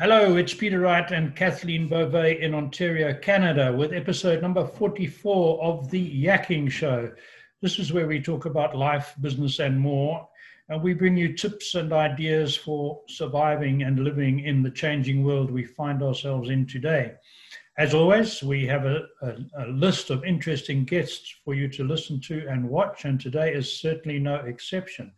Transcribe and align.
Hello, 0.00 0.36
it's 0.36 0.54
Peter 0.54 0.78
Wright 0.78 1.10
and 1.10 1.34
Kathleen 1.34 1.88
Beauvais 1.88 2.40
in 2.40 2.54
Ontario, 2.54 3.12
Canada, 3.14 3.72
with 3.72 3.92
episode 3.92 4.40
number 4.40 4.64
44 4.64 5.60
of 5.60 5.90
The 5.90 6.24
Yakking 6.24 6.70
Show. 6.70 7.10
This 7.62 7.80
is 7.80 7.92
where 7.92 8.06
we 8.06 8.22
talk 8.22 8.44
about 8.44 8.76
life, 8.76 9.16
business, 9.20 9.58
and 9.58 9.76
more. 9.76 10.28
And 10.68 10.84
we 10.84 10.94
bring 10.94 11.16
you 11.16 11.36
tips 11.36 11.74
and 11.74 11.92
ideas 11.92 12.54
for 12.54 13.00
surviving 13.08 13.82
and 13.82 14.04
living 14.04 14.38
in 14.38 14.62
the 14.62 14.70
changing 14.70 15.24
world 15.24 15.50
we 15.50 15.64
find 15.64 16.00
ourselves 16.00 16.48
in 16.48 16.64
today. 16.64 17.14
As 17.76 17.92
always, 17.92 18.40
we 18.40 18.68
have 18.68 18.86
a, 18.86 19.02
a, 19.22 19.34
a, 19.58 19.66
list 19.66 20.10
of 20.10 20.24
interesting 20.24 20.84
guests 20.84 21.34
for 21.44 21.54
you 21.54 21.66
to 21.70 21.82
listen 21.82 22.20
to 22.20 22.46
and 22.46 22.70
watch, 22.70 23.04
and 23.04 23.20
today 23.20 23.52
is 23.52 23.80
certainly 23.80 24.20
no 24.20 24.36
exception. 24.36 25.10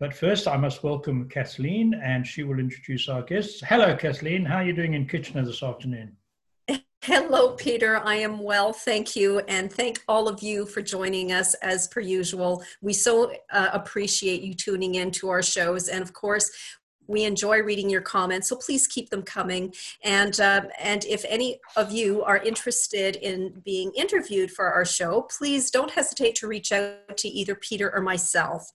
But 0.00 0.14
first, 0.14 0.48
I 0.48 0.56
must 0.56 0.82
welcome 0.82 1.28
Kathleen, 1.28 1.94
and 1.94 2.26
she 2.26 2.42
will 2.42 2.58
introduce 2.58 3.08
our 3.08 3.22
guests. 3.22 3.62
Hello, 3.64 3.94
Kathleen. 3.96 4.44
How 4.44 4.56
are 4.56 4.64
you 4.64 4.72
doing 4.72 4.94
in 4.94 5.06
Kitchener 5.06 5.44
this 5.44 5.62
afternoon? 5.62 6.16
Hello, 7.04 7.52
Peter. 7.52 7.98
I 7.98 8.16
am 8.16 8.38
well, 8.40 8.72
thank 8.72 9.16
you. 9.16 9.40
And 9.48 9.72
thank 9.72 10.02
all 10.08 10.28
of 10.28 10.42
you 10.42 10.66
for 10.66 10.82
joining 10.82 11.32
us 11.32 11.54
as 11.54 11.88
per 11.88 12.00
usual. 12.00 12.62
We 12.80 12.92
so 12.92 13.32
uh, 13.52 13.70
appreciate 13.72 14.42
you 14.42 14.54
tuning 14.54 14.94
in 14.96 15.10
to 15.12 15.28
our 15.28 15.42
shows. 15.42 15.88
And 15.88 16.02
of 16.02 16.12
course, 16.12 16.50
we 17.06 17.24
enjoy 17.24 17.62
reading 17.62 17.90
your 17.90 18.00
comments, 18.00 18.48
so 18.48 18.56
please 18.56 18.86
keep 18.86 19.10
them 19.10 19.22
coming. 19.22 19.74
And 20.02 20.38
uh, 20.40 20.62
and 20.80 21.04
if 21.04 21.24
any 21.28 21.60
of 21.76 21.92
you 21.92 22.22
are 22.22 22.38
interested 22.38 23.16
in 23.16 23.60
being 23.64 23.92
interviewed 23.96 24.50
for 24.50 24.72
our 24.72 24.84
show, 24.84 25.22
please 25.36 25.70
don't 25.70 25.90
hesitate 25.90 26.34
to 26.36 26.46
reach 26.46 26.72
out 26.72 27.16
to 27.16 27.28
either 27.28 27.54
Peter 27.54 27.92
or 27.94 28.00
myself. 28.00 28.70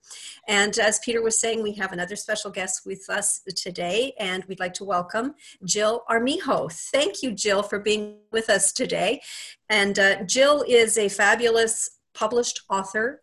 And 0.47 0.77
as 0.77 0.99
Peter 0.99 1.21
was 1.21 1.39
saying, 1.39 1.63
we 1.63 1.73
have 1.73 1.93
another 1.93 2.15
special 2.15 2.51
guest 2.51 2.81
with 2.85 3.09
us 3.09 3.41
today, 3.55 4.13
and 4.19 4.43
we'd 4.45 4.59
like 4.59 4.73
to 4.75 4.83
welcome 4.83 5.35
Jill 5.63 6.03
Armijo. 6.09 6.69
Thank 6.69 7.23
you, 7.23 7.31
Jill, 7.31 7.63
for 7.63 7.79
being 7.79 8.17
with 8.31 8.49
us 8.49 8.71
today. 8.71 9.21
And 9.69 9.97
uh, 9.97 10.23
Jill 10.23 10.63
is 10.67 10.97
a 10.97 11.09
fabulous 11.09 11.89
published 12.13 12.61
author, 12.69 13.21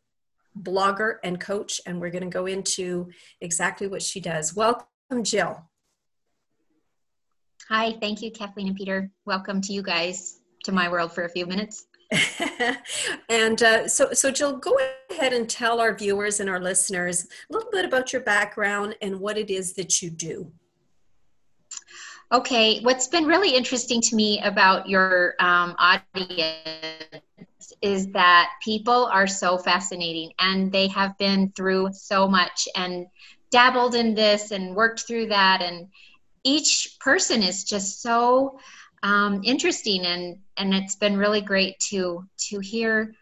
blogger, 0.61 1.17
and 1.25 1.41
coach, 1.41 1.81
and 1.85 2.01
we're 2.01 2.11
going 2.11 2.23
to 2.25 2.31
go 2.31 2.47
into 2.47 3.11
exactly 3.41 3.87
what 3.87 4.03
she 4.03 4.21
does. 4.21 4.55
Welcome 4.55 4.87
Welcome, 5.15 5.25
Jill. 5.31 5.63
Hi, 7.69 7.93
thank 8.01 8.21
you, 8.21 8.33
Kathleen 8.33 8.67
and 8.67 8.77
Peter. 8.77 9.13
Welcome 9.27 9.61
to 9.61 9.73
you 9.73 9.81
guys 9.81 10.41
to 10.65 10.73
my 10.73 10.91
world 10.91 11.13
for 11.13 11.23
a 11.23 11.29
few 11.29 11.47
minutes. 11.47 11.87
and 13.29 13.63
uh, 13.63 13.87
so, 13.87 14.13
so 14.13 14.33
Jill, 14.33 14.57
go 14.57 14.77
ahead 15.13 15.33
and 15.33 15.49
tell 15.49 15.81
our 15.81 15.95
viewers 15.95 16.41
and 16.41 16.51
our 16.51 16.59
listeners 16.59 17.29
a 17.49 17.53
little 17.53 17.71
bit 17.71 17.85
about 17.85 18.13
your 18.13 18.23
background 18.23 18.97
and 19.03 19.21
what 19.21 19.39
it 19.39 19.51
is 19.51 19.75
that 19.75 20.03
you 20.03 20.11
do. 20.11 20.51
Okay, 22.33 22.81
what's 22.81 23.07
been 23.07 23.25
really 23.25 23.55
interesting 23.55 24.01
to 24.01 24.17
me 24.17 24.41
about 24.43 24.89
your 24.89 25.37
um, 25.39 25.77
audience 25.79 26.57
is 27.83 28.09
that 28.09 28.51
people 28.65 29.07
are 29.13 29.29
so 29.29 29.59
fascinating 29.59 30.33
and 30.41 30.73
they 30.73 30.89
have 30.89 31.17
been 31.19 31.53
through 31.55 31.91
so 31.93 32.27
much 32.27 32.67
and 32.75 33.07
dabbled 33.55 33.95
in 33.95 34.15
this 34.15 34.51
and 34.51 34.75
worked 34.75 35.07
through 35.07 35.29
that. 35.29 35.63
And 35.63 35.87
each 36.43 36.97
person 36.99 37.41
is 37.41 37.63
just 37.63 38.03
so 38.03 38.59
um, 39.05 39.43
interesting 39.45 40.05
and 40.05 40.39
and 40.57 40.75
it's 40.75 40.97
been 40.97 41.17
really 41.17 41.41
great 41.41 41.79
to 41.91 42.27
to 42.49 42.59
hear 42.59 43.15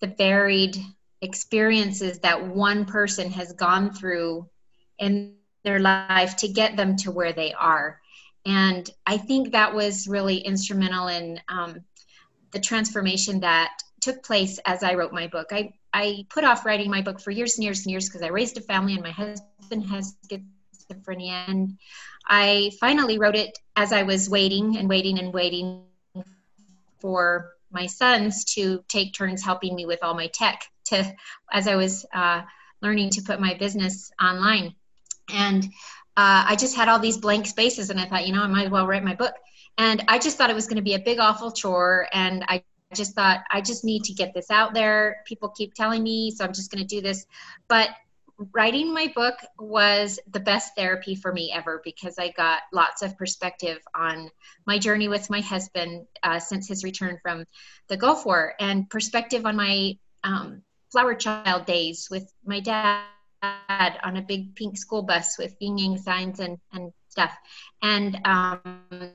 the 0.00 0.08
varied 0.18 0.76
experiences 1.22 2.18
that 2.18 2.48
one 2.48 2.84
person 2.84 3.30
has 3.30 3.54
gone 3.54 3.94
through 3.94 4.46
in 4.98 5.36
their 5.64 5.78
life 5.78 6.36
to 6.36 6.48
get 6.48 6.76
them 6.76 6.96
to 6.96 7.10
where 7.10 7.32
they 7.32 7.54
are. 7.54 7.98
And 8.44 8.88
i 9.06 9.16
think 9.16 9.52
that 9.52 9.74
was 9.74 10.06
really 10.06 10.38
instrumental 10.38 11.08
in 11.08 11.40
um, 11.48 11.84
the 12.50 12.60
transformation 12.60 13.40
that 13.40 13.70
took 14.00 14.22
place 14.22 14.60
as 14.66 14.82
i 14.82 14.94
wrote 14.94 15.12
my 15.12 15.28
book. 15.28 15.48
I 15.50 15.72
I 15.92 16.26
put 16.28 16.44
off 16.44 16.66
writing 16.66 16.90
my 16.90 17.02
book 17.02 17.20
for 17.20 17.30
years 17.30 17.56
and 17.56 17.64
years 17.64 17.84
and 17.84 17.90
years 17.90 18.08
because 18.08 18.22
I 18.22 18.28
raised 18.28 18.58
a 18.58 18.60
family 18.60 18.94
and 18.94 19.02
my 19.02 19.10
husband 19.10 19.48
has 19.88 20.16
schizophrenia. 20.28 21.48
And 21.48 21.78
I 22.26 22.72
finally 22.80 23.18
wrote 23.18 23.36
it 23.36 23.58
as 23.76 23.92
I 23.92 24.02
was 24.02 24.28
waiting 24.28 24.76
and 24.76 24.88
waiting 24.88 25.18
and 25.18 25.32
waiting 25.32 25.82
for 27.00 27.52
my 27.70 27.86
sons 27.86 28.44
to 28.44 28.82
take 28.88 29.14
turns 29.14 29.44
helping 29.44 29.74
me 29.74 29.86
with 29.86 30.02
all 30.02 30.14
my 30.14 30.28
tech 30.28 30.64
to 30.86 31.14
as 31.52 31.68
I 31.68 31.76
was 31.76 32.06
uh, 32.12 32.42
learning 32.80 33.10
to 33.10 33.22
put 33.22 33.40
my 33.40 33.54
business 33.54 34.10
online. 34.22 34.74
And 35.32 35.64
uh, 36.16 36.44
I 36.48 36.56
just 36.56 36.74
had 36.74 36.88
all 36.88 36.98
these 36.98 37.18
blank 37.18 37.46
spaces, 37.46 37.90
and 37.90 38.00
I 38.00 38.06
thought, 38.06 38.26
you 38.26 38.32
know, 38.32 38.42
I 38.42 38.46
might 38.46 38.66
as 38.66 38.70
well 38.70 38.86
write 38.86 39.04
my 39.04 39.14
book. 39.14 39.34
And 39.76 40.02
I 40.08 40.18
just 40.18 40.36
thought 40.36 40.50
it 40.50 40.56
was 40.56 40.66
going 40.66 40.76
to 40.76 40.82
be 40.82 40.94
a 40.94 40.98
big, 40.98 41.20
awful 41.20 41.52
chore, 41.52 42.08
and 42.12 42.44
I 42.48 42.64
just 42.94 43.14
thought 43.14 43.40
I 43.50 43.60
just 43.60 43.84
need 43.84 44.02
to 44.04 44.14
get 44.14 44.32
this 44.34 44.50
out 44.50 44.74
there. 44.74 45.22
People 45.26 45.50
keep 45.50 45.74
telling 45.74 46.02
me, 46.02 46.30
so 46.30 46.44
I'm 46.44 46.52
just 46.52 46.72
going 46.72 46.82
to 46.82 46.88
do 46.88 47.00
this. 47.00 47.26
But 47.68 47.90
writing 48.54 48.94
my 48.94 49.12
book 49.14 49.34
was 49.58 50.20
the 50.30 50.40
best 50.40 50.72
therapy 50.76 51.14
for 51.14 51.32
me 51.32 51.52
ever 51.52 51.80
because 51.84 52.18
I 52.18 52.30
got 52.30 52.62
lots 52.72 53.02
of 53.02 53.16
perspective 53.16 53.78
on 53.94 54.30
my 54.66 54.78
journey 54.78 55.08
with 55.08 55.28
my 55.28 55.40
husband 55.40 56.06
uh, 56.22 56.38
since 56.38 56.68
his 56.68 56.84
return 56.84 57.18
from 57.22 57.44
the 57.88 57.96
Gulf 57.96 58.24
War 58.24 58.54
and 58.60 58.88
perspective 58.88 59.44
on 59.44 59.56
my 59.56 59.98
um, 60.22 60.62
flower 60.92 61.14
child 61.14 61.66
days 61.66 62.08
with 62.10 62.32
my 62.44 62.60
dad 62.60 63.02
on 63.42 64.16
a 64.16 64.22
big 64.22 64.54
pink 64.54 64.76
school 64.76 65.02
bus 65.02 65.36
with 65.38 65.56
yin 65.60 65.98
signs 65.98 66.40
and, 66.40 66.58
and 66.72 66.92
stuff. 67.08 67.36
And 67.82 68.20
um, 68.24 69.12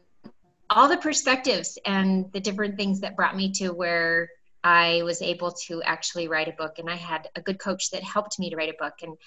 all 0.70 0.90
the 0.90 0.98
perspectives 0.98 1.78
and 1.86 2.32
the 2.34 2.40
different 2.40 2.78
things 2.78 3.02
that 3.02 3.16
brought 3.16 3.36
me 3.36 3.52
to 3.54 3.70
where 3.70 4.30
I 4.64 5.02
was 5.04 5.22
able 5.22 5.52
to 5.68 5.82
actually 5.84 6.28
write 6.28 6.48
a 6.48 6.54
book. 6.54 6.80
And 6.80 6.90
I 6.90 6.96
had 6.96 7.30
a 7.36 7.42
good 7.42 7.60
coach 7.60 7.92
that 7.92 8.04
helped 8.04 8.40
me 8.40 8.50
to 8.50 8.56
write 8.56 8.70
a 8.70 8.84
book. 8.84 8.96
And 9.02 9.18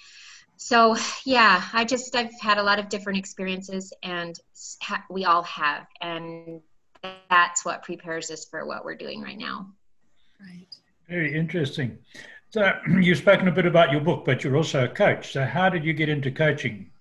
so, 0.57 0.95
yeah, 1.25 1.63
I 1.73 1.85
just, 1.85 2.15
I've 2.15 2.33
had 2.39 2.57
a 2.57 2.63
lot 2.63 2.79
of 2.79 2.89
different 2.89 3.19
experiences 3.19 3.93
and 4.01 4.37
ha- 4.81 5.05
we 5.09 5.25
all 5.25 5.43
have. 5.43 5.85
And 6.01 6.61
that's 7.29 7.63
what 7.63 7.83
prepares 7.83 8.31
us 8.31 8.45
for 8.45 8.65
what 8.65 8.83
we're 8.83 8.95
doing 8.95 9.21
right 9.21 9.37
now. 9.37 9.71
Right. 10.39 10.67
Very 11.07 11.37
interesting. 11.37 11.99
So, 12.49 12.71
you've 12.99 13.19
spoken 13.19 13.47
a 13.47 13.51
bit 13.51 13.65
about 13.65 13.91
your 13.91 14.01
book, 14.01 14.25
but 14.25 14.43
you're 14.43 14.57
also 14.57 14.85
a 14.85 14.89
coach. 14.89 15.33
So, 15.33 15.45
how 15.45 15.69
did 15.69 15.85
you 15.85 15.93
get 15.93 16.09
into 16.09 16.31
coaching? 16.31 16.91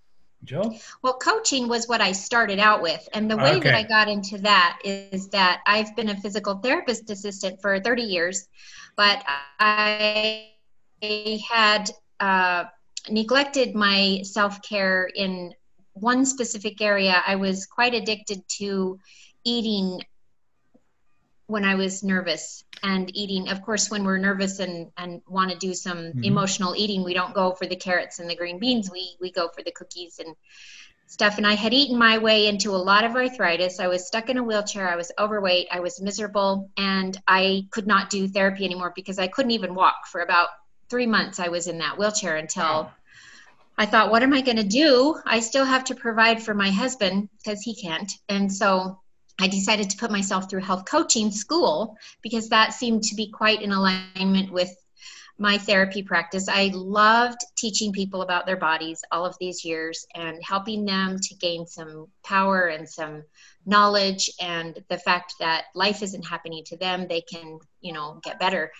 Joe? 0.47 0.73
Well, 1.03 1.15
coaching 1.15 1.69
was 1.69 1.89
what 1.89 2.01
I 2.01 2.13
started 2.13 2.59
out 2.59 2.81
with. 2.81 3.07
And 3.13 3.31
the 3.31 3.37
way 3.37 3.57
okay. 3.57 3.61
that 3.61 3.75
I 3.75 3.83
got 3.83 4.09
into 4.09 4.39
that 4.39 4.79
is 4.85 5.29
that 5.29 5.61
I've 5.67 5.95
been 5.97 6.09
a 6.09 6.21
physical 6.21 6.55
therapist 6.55 7.11
assistant 7.11 7.61
for 7.61 7.79
30 7.81 8.03
years, 8.03 8.49
but 8.97 9.23
I 9.61 10.51
had 11.51 11.91
uh, 12.21 12.65
neglected 13.11 13.75
my 13.75 14.21
self 14.23 14.63
care 14.63 15.11
in 15.15 15.53
one 15.93 16.25
specific 16.25 16.81
area. 16.81 17.23
I 17.27 17.37
was 17.37 17.67
quite 17.67 17.95
addicted 17.95 18.43
to 18.59 18.99
eating 19.45 20.03
when 21.47 21.65
I 21.65 21.77
was 21.77 22.03
nervous 22.03 22.65
and 22.83 23.11
eating. 23.15 23.49
Of 23.49 23.63
course, 23.63 23.91
when 23.91 24.05
we're 24.05 24.19
nervous 24.19 24.59
and, 24.59 24.91
and 24.97 25.23
want 25.27 25.51
to 25.51 25.59
do 25.59 25.75
some 25.75 25.99
mm-hmm. 25.99 26.25
emotional 26.25 26.75
eating, 26.77 27.05
we 27.05 27.15
don't 27.15 27.35
go 27.35 27.53
for 27.53 27.67
the 27.67 27.77
carrots 27.77 28.19
and 28.19 28.29
the 28.29 28.37
green 28.37 28.59
beans. 28.59 28.91
We 28.91 29.17
we 29.21 29.31
go 29.31 29.49
for 29.49 29.63
the 29.63 29.73
cookies 29.73 30.19
and 30.19 30.35
stuff. 31.07 31.39
And 31.39 31.47
I 31.47 31.55
had 31.55 31.73
eaten 31.73 31.97
my 31.97 32.19
way 32.19 32.49
into 32.49 32.75
a 32.75 32.77
lot 32.77 33.05
of 33.05 33.15
arthritis. 33.15 33.79
I 33.79 33.87
was 33.87 34.07
stuck 34.07 34.29
in 34.29 34.39
a 34.39 34.43
wheelchair. 34.43 34.89
I 34.89 34.97
was 34.97 35.13
overweight. 35.19 35.69
I 35.71 35.81
was 35.81 36.01
miserable, 36.01 36.71
and 36.77 37.17
I 37.29 37.67
could 37.71 37.87
not 37.87 38.11
do 38.11 38.27
therapy 38.29 38.65
anymore 38.65 38.93
because 38.95 39.19
I 39.19 39.29
couldn't 39.29 39.53
even 39.53 39.75
walk 39.75 40.07
for 40.11 40.21
about 40.21 40.49
three 40.91 41.07
months. 41.07 41.39
I 41.39 41.49
was 41.49 41.69
in 41.69 41.79
that 41.79 41.99
wheelchair 41.99 42.37
until. 42.37 42.65
Wow. 42.65 42.93
I 43.79 43.85
thought, 43.85 44.11
what 44.11 44.23
am 44.23 44.33
I 44.33 44.41
going 44.41 44.57
to 44.57 44.65
do? 44.65 45.21
I 45.27 45.41
still 45.41 45.67
have 45.67 45.85
to 45.85 45.95
provide 45.95 46.43
for 46.43 46.55
my 46.55 46.71
husband 46.71 47.29
because 47.37 47.61
he 47.61 47.75
can't. 47.75 48.11
And 48.27 48.51
so 48.51 49.01
I 49.39 49.49
decided 49.49 49.91
to 49.91 49.97
put 49.97 50.11
myself 50.11 50.49
through 50.49 50.63
health 50.63 50.85
coaching 50.87 51.31
school 51.31 51.97
because 52.23 52.49
that 52.49 52.73
seemed 52.73 53.05
to 53.05 53.15
be 53.15 53.31
quite 53.31 53.63
in 53.63 53.73
alignment 53.73 54.51
with 54.51 54.75
my 55.39 55.59
therapy 55.59 56.03
practice. 56.03 56.49
I 56.49 56.71
loved 56.73 57.39
teaching 57.57 57.93
people 57.93 58.23
about 58.23 58.47
their 58.47 58.57
bodies 58.57 59.03
all 59.13 59.27
of 59.27 59.37
these 59.39 59.65
years 59.65 60.07
and 60.15 60.43
helping 60.43 60.87
them 60.87 61.19
to 61.19 61.35
gain 61.35 61.67
some 61.67 62.07
power 62.25 62.69
and 62.69 62.89
some 62.89 63.23
knowledge 63.67 64.31
and 64.41 64.83
the 64.89 64.97
fact 64.97 65.35
that 65.41 65.65
life 65.75 66.03
isn't 66.03 66.23
happening 66.23 66.65
to 66.65 66.77
them, 66.79 67.07
they 67.07 67.21
can, 67.21 67.59
you 67.81 67.93
know, 67.93 68.19
get 68.23 68.39
better. 68.39 68.73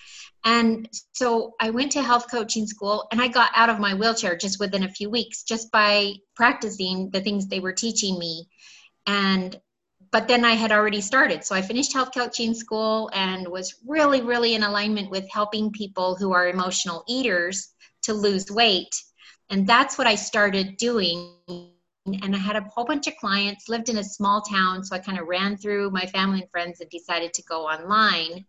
And 0.43 0.89
so 1.11 1.53
I 1.59 1.69
went 1.69 1.91
to 1.91 2.01
health 2.01 2.25
coaching 2.31 2.65
school 2.65 3.05
and 3.11 3.21
I 3.21 3.27
got 3.27 3.51
out 3.53 3.69
of 3.69 3.79
my 3.79 3.93
wheelchair 3.93 4.35
just 4.35 4.59
within 4.59 4.83
a 4.83 4.89
few 4.89 5.09
weeks 5.09 5.43
just 5.43 5.71
by 5.71 6.13
practicing 6.35 7.11
the 7.11 7.21
things 7.21 7.47
they 7.47 7.59
were 7.59 7.73
teaching 7.73 8.17
me. 8.17 8.47
And 9.05 9.59
but 10.11 10.27
then 10.27 10.45
I 10.45 10.53
had 10.53 10.71
already 10.71 11.01
started. 11.01 11.43
So 11.43 11.55
I 11.55 11.61
finished 11.61 11.93
health 11.93 12.11
coaching 12.13 12.53
school 12.53 13.09
and 13.13 13.47
was 13.47 13.75
really, 13.85 14.21
really 14.21 14.55
in 14.55 14.63
alignment 14.63 15.09
with 15.09 15.29
helping 15.31 15.71
people 15.71 16.15
who 16.15 16.33
are 16.33 16.47
emotional 16.47 17.03
eaters 17.07 17.73
to 18.03 18.13
lose 18.13 18.51
weight. 18.51 18.95
And 19.49 19.67
that's 19.67 19.97
what 19.97 20.07
I 20.07 20.15
started 20.15 20.77
doing 20.77 21.33
and 22.23 22.35
I 22.35 22.39
had 22.39 22.55
a 22.55 22.61
whole 22.61 22.85
bunch 22.85 23.07
of 23.07 23.17
clients, 23.17 23.67
lived 23.67 23.89
in 23.89 23.97
a 23.97 24.03
small 24.03 24.41
town, 24.41 24.83
so 24.83 24.95
I 24.95 24.99
kind 24.99 25.19
of 25.19 25.27
ran 25.27 25.57
through 25.57 25.91
my 25.91 26.05
family 26.05 26.41
and 26.41 26.49
friends 26.49 26.79
and 26.79 26.89
decided 26.89 27.33
to 27.33 27.43
go 27.43 27.67
online. 27.67 28.45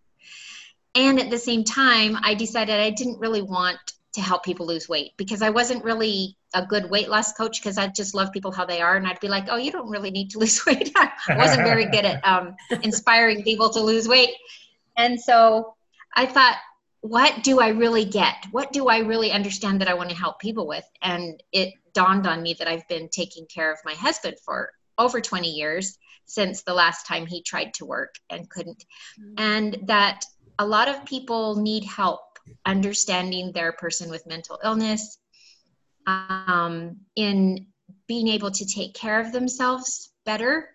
And 0.94 1.20
at 1.20 1.30
the 1.30 1.38
same 1.38 1.64
time, 1.64 2.16
I 2.22 2.34
decided 2.34 2.78
I 2.78 2.90
didn't 2.90 3.18
really 3.18 3.42
want 3.42 3.78
to 4.14 4.20
help 4.20 4.42
people 4.44 4.66
lose 4.66 4.88
weight 4.88 5.12
because 5.16 5.42
I 5.42 5.50
wasn't 5.50 5.84
really 5.84 6.36
a 6.54 6.64
good 6.64 6.90
weight 6.90 7.08
loss 7.08 7.32
coach 7.32 7.60
because 7.60 7.76
I 7.76 7.88
just 7.88 8.14
love 8.14 8.32
people 8.32 8.50
how 8.50 8.64
they 8.64 8.80
are. 8.80 8.96
And 8.96 9.06
I'd 9.06 9.20
be 9.20 9.28
like, 9.28 9.46
oh, 9.50 9.56
you 9.56 9.70
don't 9.70 9.88
really 9.88 10.10
need 10.10 10.30
to 10.30 10.38
lose 10.40 10.64
weight. 10.64 10.92
I 10.96 11.36
wasn't 11.36 11.62
very 11.62 11.86
good 11.86 12.04
at 12.04 12.26
um, 12.26 12.56
inspiring 12.82 13.42
people 13.42 13.70
to 13.70 13.80
lose 13.80 14.08
weight. 14.08 14.30
And 14.96 15.20
so 15.20 15.74
I 16.16 16.26
thought, 16.26 16.56
what 17.00 17.44
do 17.44 17.60
I 17.60 17.68
really 17.68 18.04
get? 18.04 18.34
What 18.50 18.72
do 18.72 18.88
I 18.88 18.98
really 18.98 19.30
understand 19.30 19.80
that 19.80 19.88
I 19.88 19.94
want 19.94 20.10
to 20.10 20.16
help 20.16 20.40
people 20.40 20.66
with? 20.66 20.84
And 21.00 21.40
it 21.52 21.74
dawned 21.92 22.26
on 22.26 22.42
me 22.42 22.54
that 22.54 22.66
I've 22.66 22.86
been 22.88 23.08
taking 23.08 23.46
care 23.46 23.72
of 23.72 23.78
my 23.84 23.94
husband 23.94 24.36
for 24.44 24.72
over 24.98 25.20
20 25.20 25.48
years 25.48 25.96
since 26.26 26.62
the 26.62 26.74
last 26.74 27.06
time 27.06 27.26
he 27.26 27.42
tried 27.42 27.72
to 27.74 27.86
work 27.86 28.16
and 28.30 28.50
couldn't. 28.50 28.84
Mm-hmm. 29.20 29.34
And 29.38 29.78
that 29.86 30.24
a 30.58 30.66
lot 30.66 30.88
of 30.88 31.04
people 31.04 31.56
need 31.56 31.84
help 31.84 32.20
understanding 32.64 33.52
their 33.52 33.72
person 33.72 34.10
with 34.10 34.26
mental 34.26 34.58
illness, 34.64 35.18
um, 36.06 36.96
in 37.16 37.66
being 38.06 38.28
able 38.28 38.50
to 38.50 38.66
take 38.66 38.94
care 38.94 39.20
of 39.20 39.32
themselves 39.32 40.10
better 40.24 40.70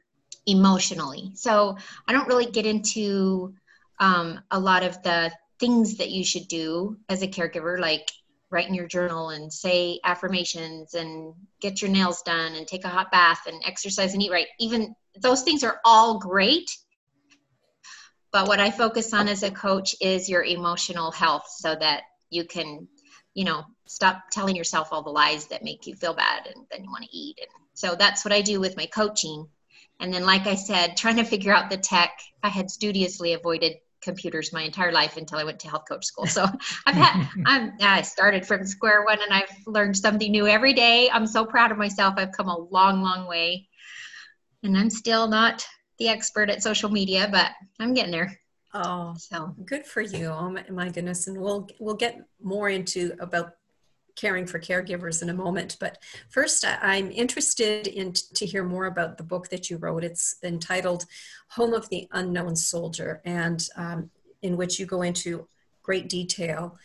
emotionally. 0.45 1.31
So 1.35 1.77
I 2.07 2.13
don't 2.13 2.27
really 2.27 2.45
get 2.45 2.65
into 2.65 3.53
um, 3.99 4.39
a 4.51 4.59
lot 4.59 4.83
of 4.83 5.01
the 5.03 5.31
things 5.59 5.97
that 5.97 6.09
you 6.09 6.23
should 6.23 6.47
do 6.47 6.97
as 7.09 7.21
a 7.21 7.27
caregiver, 7.27 7.79
like 7.79 8.09
write 8.49 8.67
in 8.67 8.73
your 8.73 8.87
journal 8.87 9.29
and 9.29 9.51
say 9.51 9.99
affirmations 10.03 10.93
and 10.93 11.33
get 11.59 11.81
your 11.81 11.89
nails 11.89 12.21
done 12.21 12.53
and 12.53 12.67
take 12.67 12.85
a 12.85 12.89
hot 12.89 13.11
bath 13.11 13.41
and 13.47 13.61
exercise 13.65 14.13
and 14.13 14.21
eat 14.21 14.31
right. 14.31 14.47
Even 14.59 14.93
those 15.19 15.41
things 15.43 15.63
are 15.63 15.79
all 15.85 16.19
great. 16.19 16.69
But 18.33 18.47
what 18.47 18.59
I 18.59 18.71
focus 18.71 19.13
on 19.13 19.27
as 19.27 19.43
a 19.43 19.51
coach 19.51 19.95
is 20.01 20.27
your 20.27 20.43
emotional 20.43 21.11
health 21.11 21.45
so 21.47 21.75
that 21.75 22.01
you 22.31 22.43
can, 22.43 22.87
you 23.35 23.45
know, 23.45 23.63
stop 23.85 24.23
telling 24.31 24.55
yourself 24.55 24.89
all 24.91 25.03
the 25.03 25.11
lies 25.11 25.45
that 25.47 25.63
make 25.63 25.85
you 25.85 25.95
feel 25.95 26.15
bad 26.15 26.47
and 26.47 26.65
then 26.71 26.83
you 26.83 26.89
want 26.89 27.03
to 27.03 27.15
eat. 27.15 27.37
And 27.39 27.49
so 27.75 27.95
that's 27.95 28.25
what 28.25 28.33
I 28.33 28.41
do 28.41 28.59
with 28.59 28.75
my 28.75 28.87
coaching. 28.87 29.47
And 29.99 30.11
then, 30.11 30.25
like 30.25 30.47
I 30.47 30.55
said, 30.55 30.97
trying 30.97 31.17
to 31.17 31.23
figure 31.23 31.53
out 31.53 31.69
the 31.69 31.77
tech, 31.77 32.19
I 32.41 32.49
had 32.49 32.71
studiously 32.71 33.33
avoided 33.33 33.73
computers 34.01 34.51
my 34.51 34.63
entire 34.63 34.91
life 34.91 35.15
until 35.15 35.37
I 35.37 35.43
went 35.43 35.59
to 35.59 35.69
health 35.69 35.85
coach 35.87 36.03
school. 36.03 36.25
So 36.25 36.43
I've 36.87 36.95
had, 36.95 37.29
I'm, 37.45 37.73
I 37.81 38.01
started 38.01 38.47
from 38.47 38.65
square 38.65 39.05
one 39.05 39.19
and 39.21 39.31
I've 39.31 39.55
learned 39.67 39.95
something 39.95 40.31
new 40.31 40.47
every 40.47 40.73
day. 40.73 41.07
I'm 41.13 41.27
so 41.27 41.45
proud 41.45 41.71
of 41.71 41.77
myself. 41.77 42.15
I've 42.17 42.31
come 42.31 42.47
a 42.47 42.57
long, 42.57 43.03
long 43.03 43.27
way. 43.27 43.67
And 44.63 44.75
I'm 44.75 44.89
still 44.89 45.27
not 45.27 45.63
the 45.99 46.09
expert 46.09 46.49
at 46.49 46.63
social 46.63 46.89
media, 46.89 47.27
but 47.31 47.51
I'm 47.79 47.93
getting 47.93 48.11
there. 48.11 48.39
Oh, 48.73 49.13
so 49.17 49.55
good 49.65 49.85
for 49.85 50.01
you! 50.01 50.27
Oh 50.27 50.49
my, 50.49 50.65
my 50.69 50.89
goodness, 50.89 51.27
and 51.27 51.39
we'll 51.39 51.69
we'll 51.79 51.95
get 51.95 52.19
more 52.41 52.69
into 52.69 53.13
about 53.19 53.53
caring 54.15 54.45
for 54.45 54.59
caregivers 54.59 55.21
in 55.21 55.29
a 55.29 55.33
moment. 55.33 55.77
But 55.79 55.97
first, 56.29 56.65
I'm 56.67 57.11
interested 57.11 57.87
in 57.87 58.13
to 58.35 58.45
hear 58.45 58.63
more 58.63 58.85
about 58.85 59.17
the 59.17 59.23
book 59.23 59.49
that 59.49 59.69
you 59.69 59.77
wrote. 59.77 60.03
It's 60.03 60.37
entitled 60.43 61.05
"Home 61.49 61.73
of 61.73 61.87
the 61.89 62.07
Unknown 62.11 62.55
Soldier," 62.55 63.21
and 63.25 63.63
um, 63.75 64.09
in 64.41 64.57
which 64.57 64.79
you 64.79 64.87
go 64.87 65.03
into 65.03 65.47
great 65.83 66.09
detail 66.09 66.77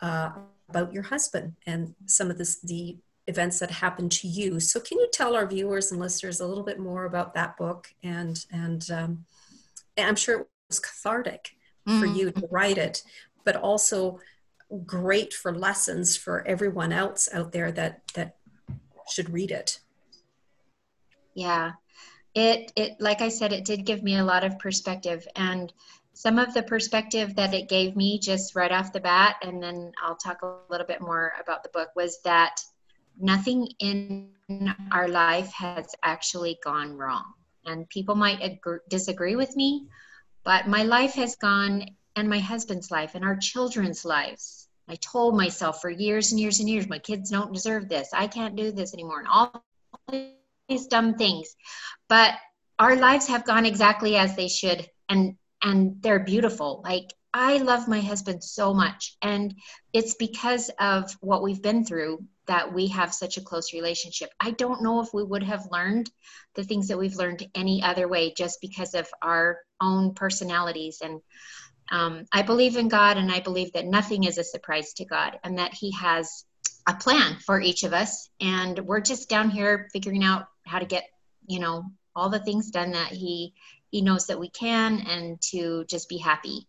uh, 0.00 0.30
about 0.68 0.92
your 0.92 1.02
husband 1.02 1.54
and 1.66 1.94
some 2.06 2.30
of 2.30 2.38
this, 2.38 2.60
the 2.60 2.96
events 3.26 3.58
that 3.58 3.70
happened 3.70 4.12
to 4.12 4.28
you. 4.28 4.60
So, 4.60 4.80
can 4.80 4.98
you 4.98 5.08
tell 5.12 5.34
our 5.34 5.46
viewers 5.46 5.90
and 5.90 6.00
listeners 6.00 6.40
a 6.40 6.46
little 6.46 6.64
bit 6.64 6.78
more 6.78 7.04
about 7.04 7.34
that 7.34 7.56
book? 7.56 7.88
And 8.02 8.44
and 8.52 8.90
um, 8.90 9.24
I'm 9.98 10.16
sure 10.16 10.40
it 10.40 10.48
was 10.68 10.80
cathartic 10.80 11.56
mm-hmm. 11.86 12.00
for 12.00 12.06
you 12.06 12.30
to 12.30 12.48
write 12.50 12.78
it, 12.78 13.02
but 13.44 13.56
also 13.56 14.20
great 14.86 15.32
for 15.32 15.54
lessons 15.54 16.16
for 16.16 16.46
everyone 16.46 16.92
else 16.92 17.28
out 17.32 17.52
there 17.52 17.70
that 17.72 18.02
that 18.14 18.36
should 19.08 19.30
read 19.30 19.50
it. 19.50 19.80
Yeah, 21.34 21.72
it 22.34 22.72
it 22.76 23.00
like 23.00 23.20
I 23.20 23.28
said, 23.28 23.52
it 23.52 23.64
did 23.64 23.84
give 23.84 24.02
me 24.02 24.16
a 24.16 24.24
lot 24.24 24.44
of 24.44 24.58
perspective 24.58 25.26
and 25.36 25.72
some 26.14 26.38
of 26.38 26.54
the 26.54 26.62
perspective 26.62 27.34
that 27.34 27.52
it 27.52 27.68
gave 27.68 27.96
me 27.96 28.20
just 28.20 28.54
right 28.54 28.70
off 28.70 28.92
the 28.92 29.00
bat 29.00 29.34
and 29.42 29.60
then 29.60 29.92
i'll 30.00 30.14
talk 30.14 30.42
a 30.42 30.54
little 30.70 30.86
bit 30.86 31.00
more 31.00 31.32
about 31.40 31.64
the 31.64 31.68
book 31.70 31.88
was 31.96 32.20
that 32.22 32.60
nothing 33.20 33.68
in 33.80 34.30
our 34.92 35.08
life 35.08 35.52
has 35.52 35.94
actually 36.02 36.58
gone 36.64 36.96
wrong. 36.96 37.24
And 37.66 37.88
people 37.88 38.14
might 38.14 38.42
agree, 38.42 38.78
disagree 38.88 39.36
with 39.36 39.56
me, 39.56 39.86
but 40.44 40.68
my 40.68 40.82
life 40.82 41.14
has 41.14 41.36
gone, 41.36 41.86
and 42.16 42.28
my 42.28 42.38
husband's 42.38 42.90
life, 42.90 43.14
and 43.14 43.24
our 43.24 43.36
children's 43.36 44.04
lives. 44.04 44.68
I 44.88 44.96
told 44.96 45.36
myself 45.36 45.80
for 45.80 45.90
years 45.90 46.30
and 46.32 46.40
years 46.40 46.60
and 46.60 46.68
years, 46.68 46.88
my 46.88 46.98
kids 46.98 47.30
don't 47.30 47.52
deserve 47.52 47.88
this. 47.88 48.10
I 48.12 48.26
can't 48.26 48.56
do 48.56 48.70
this 48.72 48.92
anymore, 48.92 49.20
and 49.20 49.28
all 49.28 49.64
these 50.68 50.86
dumb 50.86 51.14
things. 51.14 51.56
But 52.08 52.34
our 52.78 52.96
lives 52.96 53.28
have 53.28 53.46
gone 53.46 53.64
exactly 53.66 54.16
as 54.16 54.36
they 54.36 54.48
should, 54.48 54.86
and 55.08 55.36
and 55.62 56.02
they're 56.02 56.24
beautiful. 56.24 56.82
Like 56.84 57.14
I 57.32 57.56
love 57.58 57.88
my 57.88 58.00
husband 58.00 58.44
so 58.44 58.74
much, 58.74 59.16
and 59.22 59.54
it's 59.92 60.14
because 60.16 60.70
of 60.78 61.16
what 61.20 61.42
we've 61.42 61.62
been 61.62 61.84
through 61.84 62.24
that 62.46 62.72
we 62.72 62.88
have 62.88 63.14
such 63.14 63.36
a 63.36 63.42
close 63.42 63.72
relationship. 63.72 64.30
I 64.40 64.50
don't 64.52 64.82
know 64.82 65.00
if 65.00 65.12
we 65.14 65.22
would 65.22 65.42
have 65.42 65.68
learned 65.70 66.10
the 66.54 66.64
things 66.64 66.88
that 66.88 66.98
we've 66.98 67.16
learned 67.16 67.48
any 67.54 67.82
other 67.82 68.08
way 68.08 68.32
just 68.36 68.60
because 68.60 68.94
of 68.94 69.08
our 69.22 69.58
own 69.80 70.14
personalities. 70.14 71.00
And 71.02 71.20
um, 71.90 72.26
I 72.32 72.42
believe 72.42 72.76
in 72.76 72.88
God 72.88 73.16
and 73.16 73.30
I 73.30 73.40
believe 73.40 73.72
that 73.72 73.86
nothing 73.86 74.24
is 74.24 74.38
a 74.38 74.44
surprise 74.44 74.92
to 74.94 75.04
God 75.04 75.38
and 75.42 75.58
that 75.58 75.74
He 75.74 75.92
has 75.92 76.44
a 76.86 76.94
plan 76.94 77.38
for 77.44 77.60
each 77.60 77.84
of 77.84 77.92
us. 77.92 78.28
And 78.40 78.78
we're 78.80 79.00
just 79.00 79.28
down 79.28 79.50
here 79.50 79.88
figuring 79.92 80.24
out 80.24 80.46
how 80.66 80.78
to 80.78 80.86
get, 80.86 81.04
you 81.46 81.60
know, 81.60 81.84
all 82.14 82.28
the 82.28 82.38
things 82.38 82.70
done 82.70 82.92
that 82.92 83.08
He 83.08 83.54
He 83.90 84.02
knows 84.02 84.26
that 84.26 84.40
we 84.40 84.50
can 84.50 85.00
and 85.00 85.40
to 85.50 85.84
just 85.86 86.08
be 86.08 86.18
happy. 86.18 86.68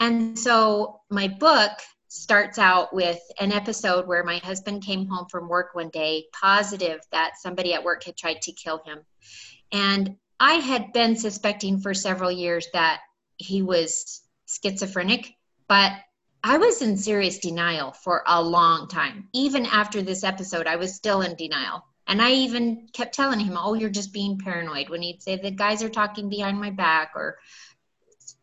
And 0.00 0.38
so 0.38 1.00
my 1.08 1.28
book 1.28 1.70
starts 2.14 2.58
out 2.58 2.94
with 2.94 3.20
an 3.40 3.50
episode 3.50 4.06
where 4.06 4.22
my 4.22 4.38
husband 4.38 4.84
came 4.84 5.04
home 5.06 5.26
from 5.28 5.48
work 5.48 5.74
one 5.74 5.88
day 5.88 6.24
positive 6.32 7.00
that 7.10 7.36
somebody 7.36 7.74
at 7.74 7.82
work 7.82 8.04
had 8.04 8.16
tried 8.16 8.40
to 8.40 8.52
kill 8.52 8.80
him. 8.86 9.00
And 9.72 10.16
I 10.38 10.54
had 10.54 10.92
been 10.92 11.16
suspecting 11.16 11.80
for 11.80 11.92
several 11.92 12.30
years 12.30 12.68
that 12.72 13.00
he 13.36 13.62
was 13.62 14.22
schizophrenic, 14.46 15.34
but 15.68 15.92
I 16.44 16.58
was 16.58 16.82
in 16.82 16.96
serious 16.96 17.38
denial 17.38 17.92
for 17.92 18.22
a 18.28 18.40
long 18.40 18.86
time. 18.86 19.28
Even 19.32 19.66
after 19.66 20.00
this 20.00 20.22
episode, 20.22 20.68
I 20.68 20.76
was 20.76 20.94
still 20.94 21.22
in 21.22 21.34
denial. 21.34 21.84
And 22.06 22.22
I 22.22 22.30
even 22.32 22.86
kept 22.92 23.14
telling 23.14 23.40
him, 23.40 23.56
Oh, 23.58 23.74
you're 23.74 23.90
just 23.90 24.12
being 24.12 24.38
paranoid. 24.38 24.88
When 24.88 25.02
he'd 25.02 25.22
say, 25.22 25.36
The 25.36 25.50
guys 25.50 25.82
are 25.82 25.88
talking 25.88 26.28
behind 26.28 26.60
my 26.60 26.70
back, 26.70 27.12
or 27.16 27.38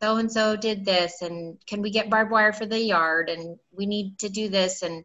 so 0.01 0.17
and 0.17 0.31
so 0.31 0.55
did 0.55 0.84
this 0.84 1.22
and 1.22 1.58
can 1.67 1.81
we 1.81 1.91
get 1.91 2.10
barbed 2.10 2.31
wire 2.31 2.53
for 2.53 2.65
the 2.65 2.79
yard 2.79 3.29
and 3.29 3.58
we 3.72 3.86
need 3.86 4.17
to 4.20 4.29
do 4.29 4.50
this 4.50 4.81
and 4.81 5.03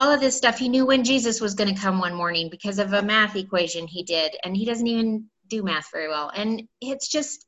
all 0.00 0.12
of 0.12 0.20
this 0.20 0.36
stuff. 0.36 0.58
He 0.58 0.68
knew 0.68 0.86
when 0.86 1.04
jesus 1.04 1.40
was 1.40 1.54
going 1.54 1.74
to 1.74 1.80
come 1.80 1.98
one 1.98 2.14
morning 2.14 2.48
because 2.50 2.78
of 2.78 2.92
a 2.92 3.02
math 3.02 3.36
equation 3.36 3.86
he 3.86 4.02
did 4.02 4.36
and 4.44 4.56
he 4.56 4.64
doesn't 4.64 4.86
even 4.86 5.26
do 5.48 5.62
math 5.62 5.90
very 5.92 6.08
well. 6.08 6.30
And 6.34 6.62
it's 6.80 7.08
just 7.08 7.46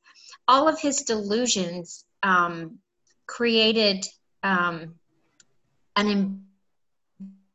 all 0.49 0.69
of 0.69 0.81
his 0.81 1.03
delusions 1.03 2.05
um, 2.23 2.79
created 3.27 4.05
um, 4.43 4.95
an 5.95 6.43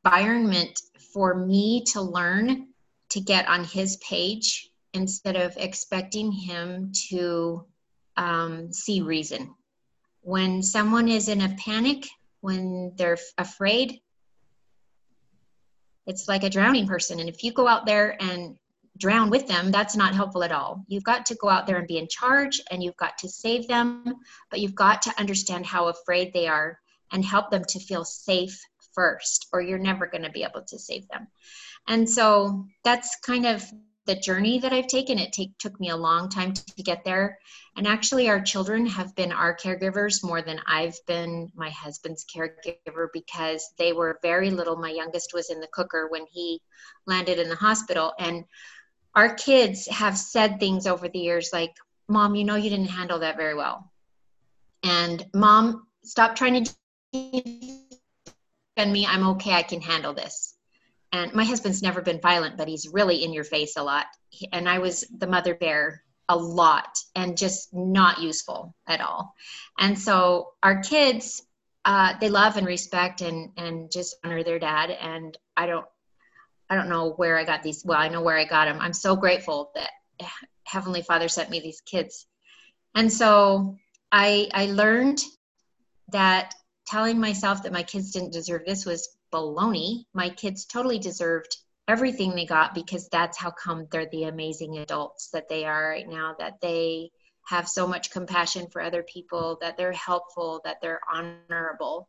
environment 0.06 0.80
for 1.14 1.36
me 1.36 1.84
to 1.88 2.02
learn 2.02 2.68
to 3.10 3.20
get 3.20 3.48
on 3.48 3.66
his 3.66 3.98
page 3.98 4.70
instead 4.94 5.36
of 5.36 5.54
expecting 5.58 6.32
him 6.32 6.92
to 7.10 7.66
um, 8.22 8.72
see 8.72 9.02
reason. 9.02 9.54
When 10.22 10.62
someone 10.62 11.08
is 11.08 11.28
in 11.28 11.42
a 11.42 11.56
panic, 11.58 12.08
when 12.42 12.94
they're 12.96 13.18
afraid, 13.38 14.00
it's 16.06 16.28
like 16.28 16.44
a 16.44 16.50
drowning 16.50 16.88
person. 16.88 17.20
And 17.20 17.28
if 17.28 17.44
you 17.44 17.52
go 17.52 17.68
out 17.68 17.88
there 17.88 18.16
and 18.22 18.58
drown 18.98 19.32
with 19.32 19.48
them, 19.48 19.72
that's 19.72 19.96
not 19.96 20.14
helpful 20.14 20.44
at 20.44 20.52
all. 20.52 20.86
You've 20.88 21.04
got 21.04 21.26
to 21.28 21.36
go 21.36 21.50
out 21.50 21.66
there 21.66 21.78
and 21.78 21.88
be 21.88 21.98
in 21.98 22.08
charge 22.08 22.62
and 22.70 22.84
you've 22.84 22.98
got 22.98 23.18
to 23.20 23.30
save 23.30 23.68
them, 23.68 24.16
but 24.52 24.60
you've 24.60 24.76
got 24.76 25.02
to 25.04 25.20
understand 25.20 25.66
how 25.66 25.88
afraid 25.88 26.32
they 26.32 26.48
are 26.48 26.78
and 27.12 27.26
help 27.26 27.50
them 27.50 27.64
to 27.70 27.80
feel 27.80 28.06
safe 28.06 28.60
first, 28.94 29.48
or 29.52 29.62
you're 29.62 29.80
never 29.80 30.06
going 30.06 30.24
to 30.24 30.30
be 30.30 30.44
able 30.44 30.62
to 30.68 30.78
save 30.78 31.08
them. 31.08 31.28
And 31.88 32.08
so 32.08 32.66
that's 32.84 33.16
kind 33.26 33.48
of 33.48 33.64
the 34.06 34.16
journey 34.16 34.60
that 34.60 34.74
I've 34.74 34.88
taken. 34.88 35.20
It 35.20 35.32
take, 35.32 35.58
took 35.58 35.80
me 35.80 35.90
a 35.90 35.98
long 35.98 36.30
time 36.30 36.54
to, 36.54 36.66
to 36.76 36.84
get 36.84 37.04
there. 37.04 37.38
And 37.78 37.88
actually, 37.88 38.30
our 38.30 38.42
children 38.42 38.86
have 38.88 39.16
been 39.16 39.32
our 39.32 39.56
caregivers 39.56 40.24
more 40.24 40.42
than 40.42 40.60
I've 40.68 40.98
been 41.08 41.52
my 41.56 41.70
husband's 41.70 42.26
caregiver 42.26 43.08
because 43.14 43.74
they 43.78 43.94
were 43.94 44.20
very 44.22 44.50
little. 44.50 44.76
My 44.76 44.92
youngest 44.92 45.34
was 45.34 45.50
in 45.50 45.60
the 45.60 45.70
cooker 45.72 46.08
when 46.10 46.26
he 46.32 46.62
landed 47.06 47.40
in 47.40 47.50
the 47.50 47.56
hospital. 47.56 48.14
And 48.20 48.46
our 49.16 49.36
kids 49.36 49.88
have 49.88 50.18
said 50.18 50.60
things 50.60 50.88
over 50.88 51.08
the 51.08 51.20
years 51.20 51.52
like, 51.54 51.74
Mom, 52.08 52.36
you 52.36 52.44
know, 52.44 52.56
you 52.56 52.70
didn't 52.70 52.90
handle 52.90 53.20
that 53.20 53.38
very 53.38 53.56
well. 53.56 53.90
And 54.84 55.26
Mom, 55.34 55.88
stop 56.04 56.36
trying 56.36 56.64
to 56.64 56.74
defend 57.14 58.92
me. 58.92 59.06
I'm 59.06 59.28
okay. 59.30 59.54
I 59.54 59.64
can 59.64 59.82
handle 59.82 60.14
this. 60.14 60.51
And 61.12 61.34
my 61.34 61.44
husband's 61.44 61.82
never 61.82 62.02
been 62.02 62.22
violent, 62.22 62.58
but 62.58 62.68
he's 62.68 62.88
really 62.88 63.24
in 63.24 63.34
your 63.34 63.44
face 63.44 63.76
a 63.76 63.84
lot. 63.84 64.06
And 64.54 64.70
I 64.70 64.80
was 64.80 65.06
the 65.18 65.28
mother 65.28 65.56
bear 65.56 66.04
a 66.30 66.38
lot 66.38 66.98
and 67.16 67.38
just 67.38 67.74
not 67.74 68.22
useful 68.22 68.74
at 68.88 69.02
all. 69.02 69.34
And 69.78 70.00
so 70.00 70.52
our 70.64 70.82
kids, 70.82 71.42
uh, 71.84 72.14
they 72.22 72.30
love 72.30 72.56
and 72.56 72.66
respect 72.66 73.22
and 73.22 73.50
and 73.58 73.92
just 73.92 74.16
honor 74.24 74.44
their 74.44 74.60
dad. 74.60 74.92
And 74.92 75.38
I 75.58 75.66
don't 75.66 75.86
I 76.70 76.76
don't 76.76 76.90
know 76.90 77.12
where 77.12 77.38
I 77.38 77.44
got 77.44 77.64
these. 77.64 77.84
Well, 77.84 78.00
I 78.00 78.08
know 78.08 78.22
where 78.22 78.38
I 78.38 78.46
got 78.46 78.66
them. 78.66 78.80
I'm 78.80 78.94
so 78.94 79.18
grateful 79.18 79.72
that 79.76 79.90
Heavenly 80.64 81.02
Father 81.02 81.28
sent 81.28 81.50
me 81.50 81.60
these 81.60 81.82
kids. 81.82 82.26
And 82.96 83.12
so 83.12 83.76
I 84.12 84.50
I 84.54 84.68
learned 84.68 85.20
that 86.14 86.54
telling 86.88 87.20
myself 87.20 87.64
that 87.64 87.74
my 87.74 87.84
kids 87.84 88.12
didn't 88.12 88.32
deserve 88.32 88.62
this 88.66 88.86
was 88.86 89.10
baloney. 89.32 90.06
My 90.14 90.30
kids 90.30 90.66
totally 90.66 91.00
deserved 91.00 91.58
everything 91.88 92.36
they 92.36 92.46
got 92.46 92.74
because 92.74 93.10
that's 93.10 93.38
how 93.38 93.52
come 93.52 93.88
they're 93.92 94.08
the 94.12 94.24
amazing 94.24 94.78
adults 94.78 95.30
that 95.34 95.50
they 95.50 95.66
are 95.66 95.90
right 95.90 96.08
now, 96.08 96.36
that 96.40 96.62
they 96.62 97.12
have 97.46 97.68
so 97.68 97.88
much 97.88 98.12
compassion 98.12 98.68
for 98.72 98.82
other 98.82 99.04
people, 99.04 99.58
that 99.62 99.78
they're 99.78 99.92
helpful, 99.92 100.62
that 100.64 100.78
they're 100.82 101.02
honorable. 101.12 102.08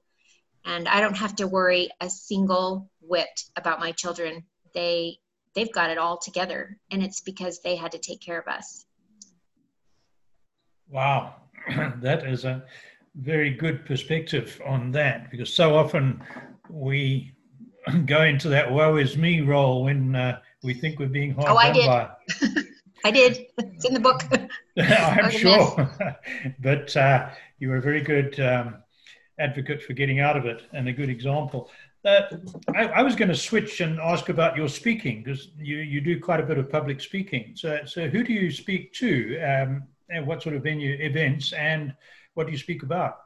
And 0.64 0.88
I 0.88 1.00
don't 1.00 1.17
have 1.17 1.35
to 1.37 1.47
worry 1.47 1.91
a 2.00 2.09
single 2.09 2.91
whit 3.00 3.45
about 3.57 3.81
my 3.81 3.93
children. 3.93 4.45
They 4.75 5.19
they've 5.55 5.73
got 5.73 5.91
it 5.91 5.99
all 5.99 6.17
together 6.17 6.79
and 6.91 7.02
it's 7.02 7.21
because 7.21 7.61
they 7.61 7.76
had 7.76 7.93
to 7.93 7.99
take 7.99 8.21
care 8.21 8.38
of 8.38 8.49
us. 8.49 8.87
Wow. 10.88 11.35
that 12.00 12.26
is 12.26 12.45
a 12.45 12.64
very 13.14 13.50
good 13.50 13.85
perspective 13.85 14.61
on 14.64 14.93
that 14.93 15.31
because 15.31 15.52
so 15.52 15.75
often 15.75 16.23
we 16.69 17.33
go 18.07 18.23
into 18.23 18.49
that 18.50 18.71
woe 18.71 18.97
is 18.97 19.16
me 19.16 19.40
role 19.40 19.85
when 19.85 20.14
uh, 20.14 20.38
we 20.62 20.75
think 20.75 20.99
we're 20.99 21.07
being 21.09 21.35
hard 21.35 21.49
oh, 21.50 21.57
I 21.57 21.73
did. 21.73 21.87
by. 21.87 22.11
I 23.04 23.11
did. 23.11 23.47
It's 23.59 23.85
in 23.85 23.95
the 23.95 24.00
book. 24.00 24.23
I'm 24.78 25.31
sure. 25.31 25.90
but 26.61 26.97
uh, 26.97 27.31
you 27.59 27.69
were 27.69 27.76
a 27.76 27.83
very 27.83 28.00
good 28.00 28.38
um, 28.38 28.76
advocate 29.38 29.83
for 29.83 29.92
getting 29.92 30.21
out 30.21 30.37
of 30.37 30.47
it 30.47 30.62
and 30.73 30.88
a 30.88 30.92
good 30.92 31.11
example. 31.11 31.71
Uh, 32.04 32.23
I, 32.75 32.87
I, 32.87 33.02
was 33.02 33.14
going 33.14 33.28
to 33.28 33.35
switch 33.37 33.81
and 33.81 34.00
ask 34.00 34.28
about 34.28 34.57
your 34.57 34.69
speaking 34.69 35.23
because 35.23 35.50
you, 35.57 35.78
you 35.78 36.00
do 36.00 36.19
quite 36.19 36.40
a 36.40 36.42
bit 36.42 36.59
of 36.59 36.69
public 36.69 37.00
speaking. 37.00 37.52
So, 37.54 37.81
so 37.87 38.09
who 38.09 38.25
do 38.25 38.33
you 38.33 38.50
speak 38.50 38.92
to 38.95 39.38
um, 39.40 39.85
and 40.11 40.26
what 40.26 40.42
sort 40.42 40.57
of 40.57 40.64
venue 40.64 40.97
events 40.99 41.52
and 41.52 41.95
what 42.35 42.47
do 42.47 42.52
you 42.52 42.59
speak 42.59 42.83
about? 42.83 43.19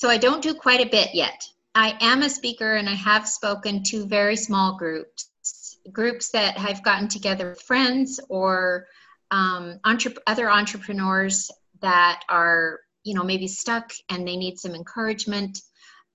So 0.00 0.08
I 0.08 0.16
don't 0.16 0.42
do 0.42 0.54
quite 0.54 0.80
a 0.80 0.88
bit 0.88 1.14
yet. 1.14 1.46
I 1.74 1.94
am 2.00 2.22
a 2.22 2.30
speaker 2.30 2.76
and 2.76 2.88
I 2.88 2.94
have 2.94 3.28
spoken 3.28 3.82
to 3.82 4.06
very 4.06 4.34
small 4.34 4.78
groups, 4.78 5.76
groups 5.92 6.30
that 6.30 6.56
have 6.56 6.82
gotten 6.82 7.06
together 7.06 7.50
with 7.50 7.60
friends 7.60 8.18
or 8.30 8.86
um, 9.30 9.78
other 10.26 10.50
entrepreneurs 10.50 11.50
that 11.82 12.22
are, 12.30 12.80
you 13.04 13.12
know, 13.12 13.22
maybe 13.22 13.46
stuck 13.46 13.92
and 14.08 14.26
they 14.26 14.38
need 14.38 14.58
some 14.58 14.74
encouragement. 14.74 15.60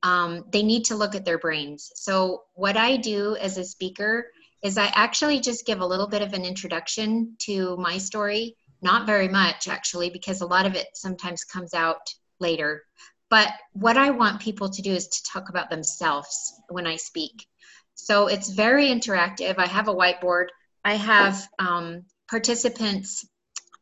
Um, 0.02 0.46
they 0.52 0.64
need 0.64 0.86
to 0.86 0.96
look 0.96 1.14
at 1.14 1.24
their 1.24 1.38
brains. 1.38 1.92
So, 1.94 2.42
what 2.56 2.78
I 2.78 2.98
do 2.98 3.36
as 3.36 3.60
a 3.60 3.64
speaker 3.64 4.26
is 4.64 4.80
I 4.80 4.88
actually 4.96 5.42
just 5.42 5.68
give 5.68 5.82
a 5.82 5.86
little 5.86 6.08
bit 6.08 6.24
of 6.24 6.34
an 6.34 6.44
introduction 6.44 7.36
to 7.42 7.78
my 7.78 8.00
story. 8.00 8.56
Not 8.82 9.06
very 9.06 9.28
much, 9.28 9.68
actually, 9.68 10.10
because 10.10 10.42
a 10.42 10.48
lot 10.48 10.66
of 10.66 10.74
it 10.74 10.88
sometimes 10.96 11.44
comes 11.44 11.76
out 11.76 12.02
later. 12.40 12.84
But 13.36 13.52
what 13.74 13.98
I 13.98 14.12
want 14.12 14.40
people 14.40 14.70
to 14.70 14.82
do 14.82 14.94
is 14.94 15.10
to 15.10 15.24
talk 15.24 15.50
about 15.50 15.70
themselves 15.70 16.54
when 16.70 16.88
I 16.88 16.96
speak. 16.96 17.46
So 17.96 18.28
it's 18.28 18.50
very 18.50 18.88
interactive. 18.88 19.56
I 19.58 19.66
have 19.66 19.90
a 19.90 19.94
whiteboard. 19.94 20.46
I 20.86 20.94
have 20.94 21.46
um, 21.60 22.06
participants 22.30 23.28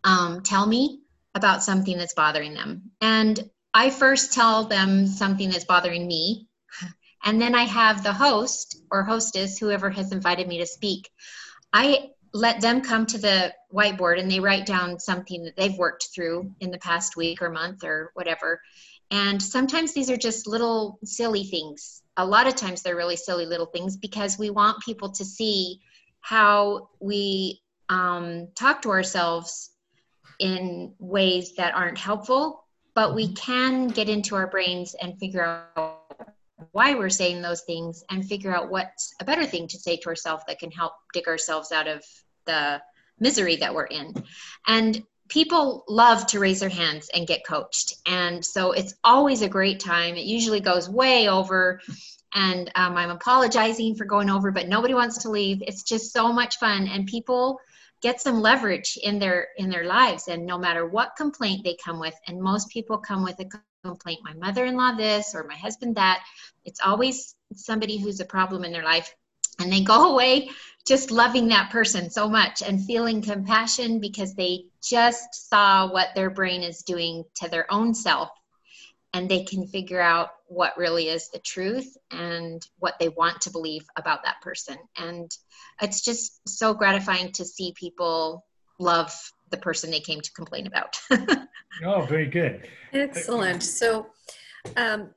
um, 0.04 0.42
tell 0.42 0.66
me 0.66 1.02
about 1.36 1.62
something 1.62 2.00
that's 2.00 2.16
bothering 2.16 2.56
them. 2.56 2.90
And 3.00 3.48
I 3.76 3.92
first 3.92 4.34
tell 4.34 4.64
them 4.64 5.06
something 5.06 5.52
that's 5.52 5.66
bothering 5.66 6.08
me. 6.08 6.48
And 7.24 7.40
then 7.40 7.54
I 7.54 7.66
have 7.66 8.04
the 8.04 8.12
host 8.12 8.82
or 8.90 9.04
hostess, 9.04 9.60
whoever 9.60 9.92
has 9.92 10.12
invited 10.12 10.48
me 10.48 10.58
to 10.62 10.66
speak. 10.66 11.12
I 11.72 12.10
let 12.34 12.60
them 12.60 12.82
come 12.82 13.06
to 13.06 13.20
the 13.20 13.54
whiteboard 13.72 14.20
and 14.20 14.30
they 14.30 14.40
write 14.40 14.66
down 14.66 15.00
something 15.00 15.44
that 15.44 15.56
they've 15.56 15.78
worked 15.78 16.08
through 16.14 16.52
in 16.60 16.72
the 16.72 16.80
past 16.80 17.16
week 17.16 17.42
or 17.42 17.52
month 17.52 17.84
or 17.84 18.10
whatever. 18.16 18.60
And 19.14 19.40
sometimes 19.40 19.94
these 19.94 20.10
are 20.10 20.18
just 20.18 20.48
little 20.48 20.98
silly 21.04 21.44
things. 21.44 22.02
A 22.18 22.26
lot 22.26 22.48
of 22.48 22.56
times 22.56 22.82
they're 22.82 22.96
really 22.96 23.16
silly 23.16 23.46
little 23.46 23.68
things 23.68 23.96
because 23.96 24.40
we 24.40 24.50
want 24.50 24.84
people 24.84 25.12
to 25.12 25.24
see 25.24 25.82
how 26.22 26.90
we 27.00 27.62
um, 27.90 28.48
talk 28.56 28.82
to 28.82 28.90
ourselves 28.90 29.70
in 30.40 30.96
ways 30.98 31.54
that 31.58 31.76
aren't 31.76 32.00
helpful, 32.00 32.66
but 32.96 33.14
we 33.14 33.26
mm-hmm. 33.26 33.36
can 33.36 33.88
get 33.88 34.10
into 34.10 34.36
our 34.36 34.48
brains 34.48 34.96
and 35.00 35.20
figure 35.20 35.46
out 35.78 36.24
why 36.72 36.96
we're 36.96 37.10
saying 37.10 37.44
those 37.44 37.62
things 37.62 38.04
and 38.10 38.28
figure 38.28 38.56
out 38.56 38.72
what's 38.72 39.14
a 39.22 39.26
better 39.26 39.46
thing 39.46 39.68
to 39.68 39.78
say 39.78 39.96
to 39.96 40.08
ourselves 40.08 40.44
that 40.48 40.58
can 40.58 40.72
help 40.72 40.94
dig 41.14 41.28
ourselves 41.28 41.72
out 41.72 41.88
of 41.88 42.04
the 42.46 42.82
misery 43.20 43.58
that 43.58 43.76
we're 43.76 43.86
in. 43.86 44.12
And 44.66 45.04
people 45.34 45.84
love 45.88 46.28
to 46.28 46.40
raise 46.40 46.60
their 46.60 46.70
hands 46.70 47.10
and 47.12 47.26
get 47.26 47.44
coached. 47.44 47.96
And 48.06 48.46
so 48.46 48.72
it's 48.72 48.94
always 49.04 49.42
a 49.42 49.50
great 49.50 49.80
time. 49.80 50.16
It 50.16 50.26
usually 50.26 50.60
goes 50.60 50.88
way 50.88 51.28
over. 51.28 51.82
And 52.36 52.72
um, 52.76 52.96
I'm 52.96 53.10
apologizing 53.10 53.96
for 53.96 54.06
going 54.06 54.30
over, 54.30 54.52
but 54.52 54.68
nobody 54.68 54.94
wants 54.94 55.24
to 55.24 55.32
leave. 55.32 55.64
It's 55.66 55.82
just 55.82 56.14
so 56.14 56.32
much 56.32 56.58
fun. 56.58 56.88
And 56.88 57.08
people 57.08 57.60
get 58.04 58.22
some 58.22 58.42
leverage 58.42 58.96
in 59.02 59.18
their 59.18 59.48
in 59.58 59.70
their 59.70 59.86
lives 59.86 60.28
and 60.28 60.46
no 60.46 60.58
matter 60.58 60.86
what 60.86 61.16
complaint 61.16 61.64
they 61.64 61.78
come 61.84 62.02
with 62.02 62.14
and 62.28 62.38
most 62.38 62.68
people 62.68 62.98
come 62.98 63.24
with 63.24 63.40
a 63.40 63.46
complaint 63.86 64.20
my 64.24 64.34
mother-in-law 64.34 64.92
this 64.98 65.34
or 65.34 65.46
my 65.46 65.56
husband 65.56 65.96
that 65.96 66.22
it's 66.66 66.82
always 66.82 67.34
somebody 67.56 67.98
who's 67.98 68.20
a 68.20 68.26
problem 68.26 68.66
in 68.66 68.74
their 68.74 68.84
life 68.84 69.16
and 69.60 69.72
they 69.72 69.82
go 69.82 70.12
away 70.14 70.50
just 70.86 71.12
loving 71.12 71.48
that 71.48 71.72
person 71.72 72.10
so 72.10 72.28
much 72.28 72.62
and 72.62 72.84
feeling 72.84 73.22
compassion 73.22 74.00
because 74.00 74.34
they 74.34 74.66
just 74.82 75.50
saw 75.50 75.90
what 75.90 76.10
their 76.14 76.30
brain 76.30 76.62
is 76.62 76.84
doing 76.84 77.24
to 77.36 77.50
their 77.50 77.72
own 77.72 77.94
self. 77.94 78.30
And 79.14 79.30
they 79.30 79.44
can 79.44 79.68
figure 79.68 80.02
out 80.02 80.30
what 80.48 80.76
really 80.76 81.08
is 81.08 81.30
the 81.30 81.40
truth 81.40 81.96
and 82.10 82.66
what 82.80 82.96
they 83.00 83.10
want 83.10 83.42
to 83.42 83.52
believe 83.52 83.86
about 83.96 84.24
that 84.24 84.42
person. 84.42 84.76
And 84.98 85.32
it's 85.82 86.04
just 86.04 86.42
so 86.50 86.74
gratifying 86.74 87.32
to 87.34 87.46
see 87.46 87.74
people 87.78 88.44
love 88.80 89.14
the 89.52 89.58
person 89.58 89.92
they 89.92 90.00
came 90.00 90.20
to 90.20 90.32
complain 90.34 90.68
about. 90.68 90.98
Oh 91.84 92.02
very 92.02 92.28
good. 92.28 92.68
Excellent. 92.94 93.64
So 93.64 94.06
um, 94.78 95.10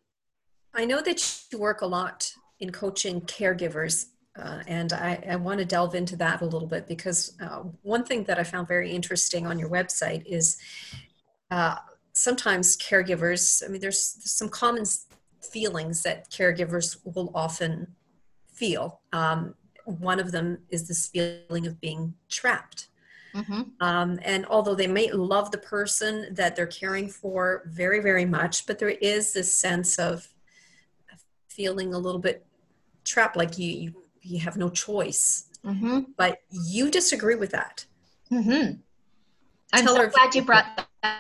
i 0.74 0.84
know 0.84 1.02
that 1.02 1.44
you 1.52 1.58
work 1.58 1.82
a 1.82 1.86
lot 1.86 2.32
in 2.60 2.70
coaching 2.70 3.20
caregivers 3.20 4.06
uh, 4.38 4.62
and 4.66 4.92
I, 4.92 5.22
I 5.30 5.36
want 5.36 5.58
to 5.60 5.64
delve 5.64 5.94
into 5.94 6.16
that 6.16 6.42
a 6.42 6.44
little 6.44 6.68
bit 6.68 6.86
because 6.86 7.36
uh, 7.40 7.62
one 7.82 8.04
thing 8.04 8.24
that 8.24 8.38
I 8.38 8.44
found 8.44 8.68
very 8.68 8.90
interesting 8.90 9.46
on 9.46 9.58
your 9.58 9.70
website 9.70 10.24
is 10.26 10.58
uh, 11.50 11.76
sometimes 12.12 12.76
caregivers, 12.76 13.62
I 13.64 13.68
mean, 13.68 13.80
there's, 13.80 14.14
there's, 14.14 14.32
some 14.32 14.48
common 14.48 14.84
feelings 15.40 16.02
that 16.02 16.30
caregivers 16.30 16.98
will 17.04 17.30
often 17.34 17.94
feel. 18.52 19.00
Um, 19.12 19.54
one 19.84 20.18
of 20.18 20.32
them 20.32 20.58
is 20.70 20.88
this 20.88 21.06
feeling 21.08 21.66
of 21.66 21.80
being 21.80 22.14
trapped. 22.28 22.88
Mm-hmm. 23.34 23.62
Um, 23.80 24.18
and 24.22 24.46
although 24.46 24.74
they 24.74 24.86
may 24.86 25.12
love 25.12 25.50
the 25.50 25.58
person 25.58 26.34
that 26.34 26.56
they're 26.56 26.66
caring 26.66 27.08
for 27.08 27.64
very, 27.66 28.00
very 28.00 28.24
much, 28.24 28.66
but 28.66 28.78
there 28.78 28.88
is 28.88 29.32
this 29.32 29.52
sense 29.52 29.98
of 29.98 30.26
feeling 31.48 31.94
a 31.94 31.98
little 31.98 32.20
bit 32.20 32.46
trapped, 33.04 33.36
like 33.36 33.58
you, 33.58 33.70
you 33.70 33.94
you 34.26 34.40
have 34.40 34.56
no 34.56 34.68
choice. 34.68 35.44
Mm-hmm. 35.64 36.00
But 36.16 36.38
you 36.50 36.90
disagree 36.90 37.34
with 37.34 37.50
that. 37.50 37.84
Mm-hmm. 38.30 38.80
I'm 39.72 39.84
Tell 39.84 39.96
so 39.96 40.08
glad 40.08 40.34
you 40.34 40.42
brought 40.42 40.86
that, 41.02 41.18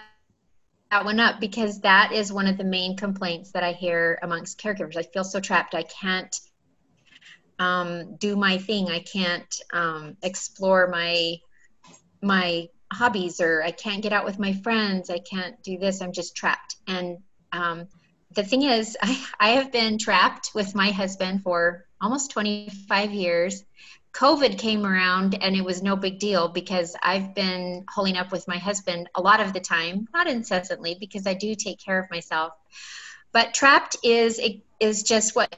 that 0.90 1.04
one 1.04 1.18
up 1.18 1.40
because 1.40 1.80
that 1.80 2.12
is 2.12 2.32
one 2.32 2.46
of 2.46 2.56
the 2.56 2.64
main 2.64 2.96
complaints 2.96 3.52
that 3.52 3.64
I 3.64 3.72
hear 3.72 4.18
amongst 4.22 4.60
caregivers. 4.60 4.96
I 4.96 5.02
feel 5.02 5.24
so 5.24 5.40
trapped. 5.40 5.74
I 5.74 5.82
can't 5.82 6.34
um, 7.58 8.16
do 8.16 8.36
my 8.36 8.58
thing. 8.58 8.88
I 8.88 9.00
can't 9.00 9.54
um, 9.72 10.16
explore 10.22 10.88
my 10.88 11.36
my 12.22 12.68
hobbies, 12.92 13.40
or 13.40 13.62
I 13.62 13.72
can't 13.72 14.02
get 14.02 14.12
out 14.12 14.24
with 14.24 14.38
my 14.38 14.52
friends. 14.52 15.10
I 15.10 15.18
can't 15.18 15.60
do 15.62 15.78
this. 15.78 16.00
I'm 16.00 16.12
just 16.12 16.36
trapped. 16.36 16.76
And 16.86 17.18
um, 17.52 17.88
the 18.34 18.44
thing 18.44 18.62
is, 18.62 18.96
I, 19.02 19.24
I 19.40 19.48
have 19.50 19.72
been 19.72 19.98
trapped 19.98 20.50
with 20.54 20.74
my 20.74 20.90
husband 20.90 21.42
for 21.42 21.86
almost 22.06 22.30
25 22.30 23.10
years 23.12 23.64
COVID 24.12 24.58
came 24.58 24.86
around 24.86 25.34
and 25.42 25.54
it 25.56 25.62
was 25.62 25.82
no 25.82 25.94
big 25.94 26.18
deal 26.18 26.48
because 26.48 26.96
I've 27.02 27.34
been 27.34 27.84
holding 27.86 28.16
up 28.16 28.32
with 28.32 28.48
my 28.48 28.56
husband 28.56 29.10
a 29.14 29.20
lot 29.20 29.40
of 29.40 29.52
the 29.52 29.60
time, 29.60 30.08
not 30.14 30.26
incessantly 30.26 30.96
because 30.98 31.26
I 31.26 31.34
do 31.34 31.54
take 31.54 31.78
care 31.78 31.98
of 31.98 32.08
myself. 32.10 32.54
But 33.32 33.52
trapped 33.52 33.96
is 34.02 34.40
is 34.80 35.02
just 35.02 35.36
what 35.36 35.54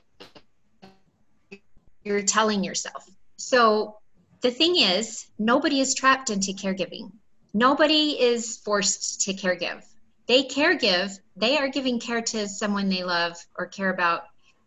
you're 2.03 2.23
telling 2.23 2.65
yourself. 2.65 3.09
So 3.37 3.99
the 4.41 4.51
thing 4.51 4.75
is, 4.75 5.27
nobody 5.39 5.79
is 5.79 5.95
trapped 5.95 6.31
into 6.31 6.53
caregiving. 6.53 7.13
Nobody 7.55 8.21
is 8.21 8.57
forced 8.57 9.21
to 9.21 9.35
caregive. 9.35 9.85
They 10.27 10.43
caregive, 10.43 11.17
they 11.37 11.59
are 11.59 11.69
giving 11.69 12.01
care 12.01 12.23
to 12.23 12.49
someone 12.49 12.89
they 12.89 13.05
love 13.05 13.37
or 13.57 13.67
care 13.67 13.91
about 13.91 14.25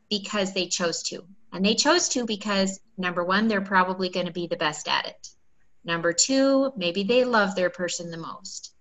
because 0.10 0.54
they 0.54 0.68
chose 0.68 1.04
to. 1.04 1.26
And 1.52 1.66
they 1.66 1.76
chose 1.76 2.10
to 2.10 2.26
because 2.26 2.80
number 2.98 3.24
one, 3.24 3.48
they're 3.48 3.62
probably 3.62 4.10
going 4.10 4.28
to 4.28 4.32
be 4.32 4.48
the 4.48 4.58
best 4.58 4.88
at 4.88 5.08
it. 5.08 5.30
Number 5.84 6.14
two, 6.14 6.72
maybe 6.78 7.04
they 7.04 7.26
love 7.26 7.56
their 7.56 7.70
person 7.70 8.12
the 8.12 8.18
most. 8.18 8.74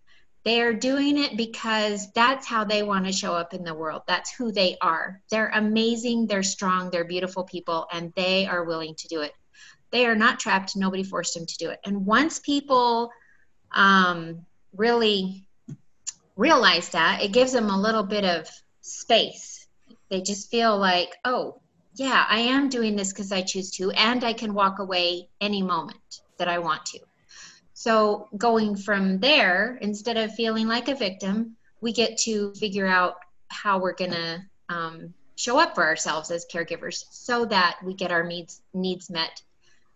They're 0.45 0.73
doing 0.73 1.19
it 1.19 1.37
because 1.37 2.11
that's 2.13 2.47
how 2.47 2.65
they 2.65 2.83
want 2.83 3.07
to 3.07 3.13
show 3.13 3.35
up 3.35 3.53
in 3.53 3.63
the 3.63 3.75
world. 3.75 4.03
That's 4.07 4.33
who 4.33 4.53
they 4.53 4.77
are. 4.81 5.21
They're 5.31 5.51
amazing, 5.53 6.27
they're 6.27 6.43
strong, 6.43 6.91
they're 6.91 7.05
beautiful 7.05 7.45
people, 7.45 7.87
and 7.93 8.13
they 8.17 8.47
are 8.47 8.65
willing 8.65 8.95
to 8.97 9.09
do 9.09 9.21
it. 9.21 9.33
They 9.91 10.07
are 10.07 10.15
not 10.15 10.41
trapped. 10.41 10.77
Nobody 10.77 11.03
forced 11.03 11.35
them 11.35 11.47
to 11.47 11.57
do 11.59 11.71
it. 11.71 11.81
And 11.85 12.07
once 12.07 12.39
people 12.39 13.11
um, 13.73 14.47
really 14.75 15.45
realize 16.37 16.91
that, 16.91 17.23
it 17.23 17.33
gives 17.33 17.53
them 17.53 17.69
a 17.69 17.81
little 17.81 18.05
bit 18.05 18.25
of 18.25 18.49
space. 18.81 19.67
They 20.09 20.23
just 20.23 20.51
feel 20.51 20.79
like, 20.79 21.17
oh, 21.25 21.61
yeah, 22.01 22.25
I 22.31 22.39
am 22.39 22.71
doing 22.71 22.97
this 22.97 23.13
because 23.13 23.31
I 23.31 23.43
choose 23.43 23.73
to, 23.73 23.91
and 23.91 24.25
I 24.25 24.33
can 24.33 24.55
walk 24.55 24.79
away 24.79 25.29
any 25.39 25.61
moment 25.61 26.23
that 26.39 26.49
I 26.49 26.59
want 26.59 26.87
to. 26.87 27.01
So, 27.75 28.27
going 28.39 28.75
from 28.75 29.19
there, 29.19 29.77
instead 29.83 30.17
of 30.17 30.35
feeling 30.35 30.67
like 30.67 30.89
a 30.89 30.95
victim, 30.95 31.57
we 31.83 31.93
get 31.93 32.17
to 32.21 32.55
figure 32.55 32.87
out 32.87 33.17
how 33.49 33.81
we're 33.81 33.93
going 33.93 34.13
to 34.13 34.43
um, 34.71 35.13
show 35.37 35.59
up 35.59 35.75
for 35.75 35.85
ourselves 35.85 36.31
as 36.31 36.47
caregivers 36.51 37.05
so 37.11 37.45
that 37.45 37.77
we 37.85 37.93
get 37.93 38.13
our 38.13 38.25
needs, 38.25 38.63
needs 38.73 39.11
met, 39.11 39.43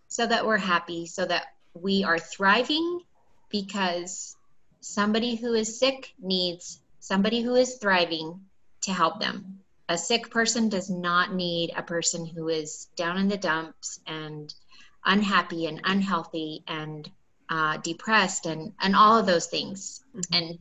so 0.09 0.27
that 0.27 0.45
we're 0.45 0.59
happy, 0.59 1.07
so 1.07 1.25
that 1.25 1.55
we 1.73 2.05
are 2.05 2.19
thriving 2.19 3.01
because 3.49 4.37
somebody 4.83 5.37
who 5.37 5.55
is 5.55 5.79
sick 5.79 6.13
needs 6.21 6.81
somebody 7.01 7.41
who 7.41 7.55
is 7.55 7.77
thriving 7.77 8.41
to 8.83 8.93
help 8.93 9.21
them 9.21 9.64
a 9.89 9.99
sick 9.99 10.31
person 10.31 10.69
does 10.69 10.89
not 10.89 11.35
need 11.35 11.73
a 11.77 11.83
person 11.83 12.27
who 12.27 12.49
is 12.49 12.87
down 12.97 13.19
in 13.19 13.29
the 13.29 13.37
dumps 13.37 14.01
and 14.07 14.55
unhappy 15.05 15.67
and 15.67 15.81
unhealthy 15.85 16.65
and 16.67 17.11
uh, 17.51 17.77
depressed 17.79 18.47
and 18.47 18.73
and 18.81 18.97
all 18.97 19.19
of 19.19 19.27
those 19.27 19.47
things. 19.47 20.03
Mm-hmm. 20.17 20.35
and 20.35 20.59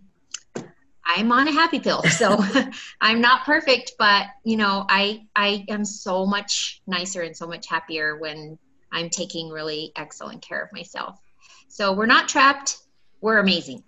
i'm 1.06 1.32
on 1.32 1.48
a 1.48 1.52
happy 1.52 1.80
pill 1.80 2.02
so 2.18 2.44
i'm 3.02 3.22
not 3.22 3.46
perfect 3.46 3.94
but 4.00 4.28
you 4.44 4.58
know 4.58 4.86
i 4.90 5.26
i 5.36 5.66
am 5.70 5.86
so 5.86 6.26
much 6.26 6.82
nicer 6.88 7.22
and 7.22 7.36
so 7.36 7.46
much 7.46 7.68
happier 7.68 8.18
when 8.18 8.58
i'm 8.92 9.10
taking 9.10 9.50
really 9.50 9.92
excellent 9.96 10.42
care 10.42 10.62
of 10.62 10.72
myself. 10.72 11.20
So 11.68 11.94
we're 11.94 12.06
not 12.06 12.30
trapped. 12.30 12.78
We're 13.20 13.40
amazing 13.40 13.84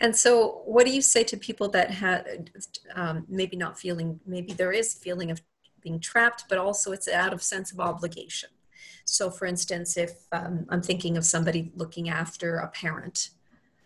and 0.00 0.14
so, 0.14 0.62
what 0.64 0.86
do 0.86 0.92
you 0.92 1.02
say 1.02 1.24
to 1.24 1.36
people 1.36 1.68
that 1.70 1.90
had 1.90 2.50
um, 2.94 3.24
maybe 3.28 3.56
not 3.56 3.78
feeling, 3.78 4.20
maybe 4.26 4.52
there 4.52 4.72
is 4.72 4.94
feeling 4.94 5.30
of 5.30 5.40
being 5.82 6.00
trapped, 6.00 6.44
but 6.48 6.58
also 6.58 6.92
it's 6.92 7.08
out 7.08 7.32
of 7.32 7.42
sense 7.42 7.72
of 7.72 7.80
obligation. 7.80 8.50
So, 9.04 9.30
for 9.30 9.46
instance, 9.46 9.96
if 9.96 10.12
um, 10.32 10.66
I'm 10.68 10.82
thinking 10.82 11.16
of 11.16 11.24
somebody 11.24 11.72
looking 11.76 12.08
after 12.08 12.56
a 12.56 12.68
parent, 12.68 13.30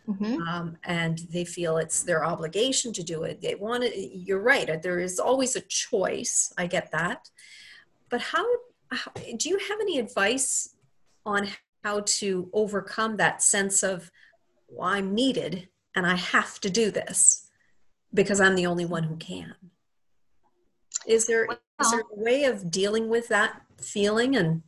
mm-hmm. 0.08 0.40
um, 0.42 0.78
and 0.84 1.18
they 1.30 1.44
feel 1.44 1.76
it's 1.76 2.02
their 2.02 2.24
obligation 2.24 2.92
to 2.94 3.02
do 3.02 3.22
it, 3.24 3.40
they 3.42 3.54
want 3.54 3.84
it. 3.84 3.94
You're 4.14 4.40
right. 4.40 4.82
There 4.82 4.98
is 4.98 5.18
always 5.18 5.56
a 5.56 5.60
choice. 5.60 6.52
I 6.56 6.66
get 6.66 6.90
that, 6.92 7.28
but 8.08 8.20
how, 8.20 8.46
how 8.90 9.12
do 9.36 9.48
you 9.48 9.58
have 9.58 9.78
any 9.80 9.98
advice 9.98 10.74
on 11.26 11.48
how 11.84 12.00
to 12.04 12.48
overcome 12.52 13.16
that 13.16 13.42
sense 13.42 13.82
of 13.82 14.10
well, 14.70 14.88
I'm 14.88 15.14
needed 15.14 15.68
and 15.94 16.06
I 16.06 16.16
have 16.16 16.60
to 16.60 16.70
do 16.70 16.90
this 16.90 17.48
because 18.12 18.40
I'm 18.40 18.54
the 18.54 18.66
only 18.66 18.84
one 18.84 19.04
who 19.04 19.16
can. 19.16 19.54
Is 21.06 21.26
there 21.26 21.46
well, 21.48 21.58
is 21.80 21.90
there 21.90 22.00
a 22.00 22.20
way 22.20 22.44
of 22.44 22.70
dealing 22.70 23.08
with 23.08 23.28
that 23.28 23.62
feeling 23.80 24.36
and 24.36 24.62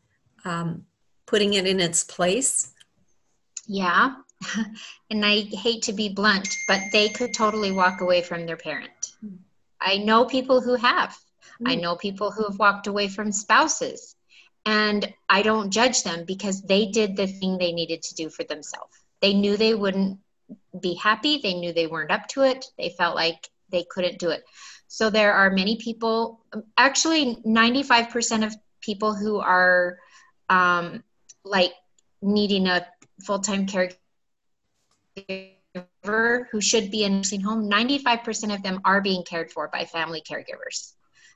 um, 0.44 0.86
putting 1.26 1.54
it 1.54 1.66
in 1.66 1.80
its 1.80 2.04
place? 2.04 2.72
Yeah, 3.66 4.14
and 5.10 5.24
I 5.24 5.40
hate 5.40 5.82
to 5.82 5.92
be 5.92 6.08
blunt, 6.08 6.48
but 6.66 6.80
they 6.92 7.08
could 7.08 7.34
totally 7.34 7.72
walk 7.72 8.00
away 8.00 8.22
from 8.22 8.46
their 8.46 8.56
parent. 8.56 9.12
I 9.80 9.98
know 9.98 10.24
people 10.24 10.60
who 10.60 10.74
have. 10.74 11.16
Mm. 11.60 11.70
I 11.70 11.74
hmm. 11.74 11.80
know 11.80 11.96
people 11.96 12.30
who 12.30 12.44
have 12.44 12.58
walked 12.58 12.86
away 12.86 13.08
from 13.08 13.32
spouses. 13.32 14.14
And 14.64 15.12
I 15.28 15.42
don't 15.42 15.72
judge 15.72 16.04
them 16.04 16.24
because 16.24 16.62
they 16.62 16.86
did 16.86 17.16
the 17.16 17.26
thing 17.26 17.58
they 17.58 17.72
needed 17.72 18.02
to 18.02 18.14
do 18.14 18.30
for 18.30 18.44
themselves. 18.44 19.01
They 19.22 19.32
knew 19.32 19.56
they 19.56 19.74
wouldn't 19.74 20.18
be 20.78 20.94
happy. 20.94 21.38
They 21.38 21.54
knew 21.54 21.72
they 21.72 21.87
weren't 21.87 22.11
up 22.11 22.28
to 22.28 22.42
it. 22.42 22.66
They 22.76 22.90
felt 22.90 23.14
like 23.14 23.48
they 23.70 23.85
couldn't 23.88 24.18
do 24.18 24.30
it. 24.30 24.44
So 24.88 25.08
there 25.08 25.32
are 25.32 25.50
many 25.50 25.76
people, 25.76 26.44
actually, 26.76 27.37
95% 27.46 28.46
of 28.46 28.54
people 28.82 29.14
who 29.14 29.38
are 29.38 29.98
um, 30.50 31.02
like 31.44 31.72
needing 32.20 32.66
a 32.66 32.87
full 33.24 33.38
time 33.38 33.66
caregiver 33.66 33.96
who 36.50 36.61
should 36.61 36.90
be 36.90 37.04
in 37.04 37.12
a 37.12 37.16
nursing 37.16 37.40
home, 37.40 37.70
95% 37.70 38.54
of 38.54 38.62
them 38.62 38.80
are 38.85 39.00
being 39.00 39.22
cared 39.22 39.50
for 39.50 39.68
by 39.68 39.85
family 39.85 40.20
caregivers. 40.20 40.92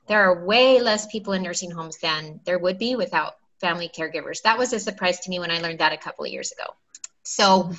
There 0.07 0.21
are 0.21 0.45
way 0.45 0.79
less 0.79 1.07
people 1.07 1.33
in 1.33 1.41
nursing 1.41 1.71
homes 1.71 1.97
than 1.97 2.41
there 2.45 2.59
would 2.59 2.77
be 2.77 2.95
without 2.95 3.33
family 3.59 3.89
caregivers. 3.89 4.41
That 4.43 4.57
was 4.57 4.71
a 4.73 4.79
surprise 4.79 5.19
to 5.21 5.29
me 5.29 5.39
when 5.39 5.51
I 5.51 5.59
learned 5.59 5.79
that 5.79 5.93
a 5.93 5.97
couple 5.97 6.25
of 6.25 6.31
years 6.31 6.51
ago. 6.51 6.75
So 7.27 7.71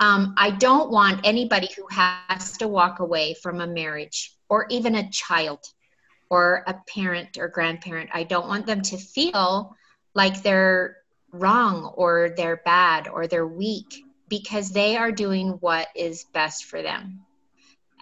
um, 0.00 0.34
I 0.36 0.50
don't 0.50 0.90
want 0.90 1.20
anybody 1.24 1.68
who 1.76 1.86
has 1.90 2.58
to 2.58 2.66
walk 2.66 2.98
away 2.98 3.34
from 3.34 3.60
a 3.60 3.66
marriage 3.66 4.34
or 4.48 4.66
even 4.68 4.96
a 4.96 5.08
child 5.10 5.64
or 6.28 6.64
a 6.66 6.74
parent 6.92 7.38
or 7.38 7.48
grandparent. 7.48 8.10
I 8.12 8.24
don't 8.24 8.48
want 8.48 8.66
them 8.66 8.82
to 8.82 8.98
feel 8.98 9.76
like 10.14 10.42
they're 10.42 10.96
wrong 11.30 11.92
or 11.94 12.34
they're 12.36 12.60
bad 12.64 13.06
or 13.06 13.26
they're 13.26 13.46
weak 13.46 14.04
because 14.28 14.72
they 14.72 14.96
are 14.96 15.12
doing 15.12 15.50
what 15.60 15.86
is 15.94 16.24
best 16.34 16.64
for 16.64 16.82
them. 16.82 17.20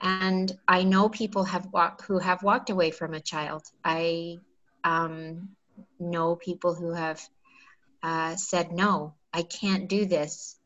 And 0.00 0.50
I 0.66 0.84
know 0.84 1.08
people 1.10 1.44
have 1.44 1.68
walked 1.70 2.02
who 2.02 2.18
have 2.18 2.42
walked 2.42 2.70
away 2.70 2.90
from 2.90 3.12
a 3.12 3.20
child. 3.20 3.62
I 3.84 4.38
um, 4.82 5.50
know 6.00 6.34
people 6.34 6.74
who 6.74 6.92
have 6.92 7.20
uh, 8.02 8.36
said, 8.36 8.72
"No, 8.72 9.14
I 9.32 9.42
can't 9.42 9.88
do 9.88 10.06
this. 10.06 10.56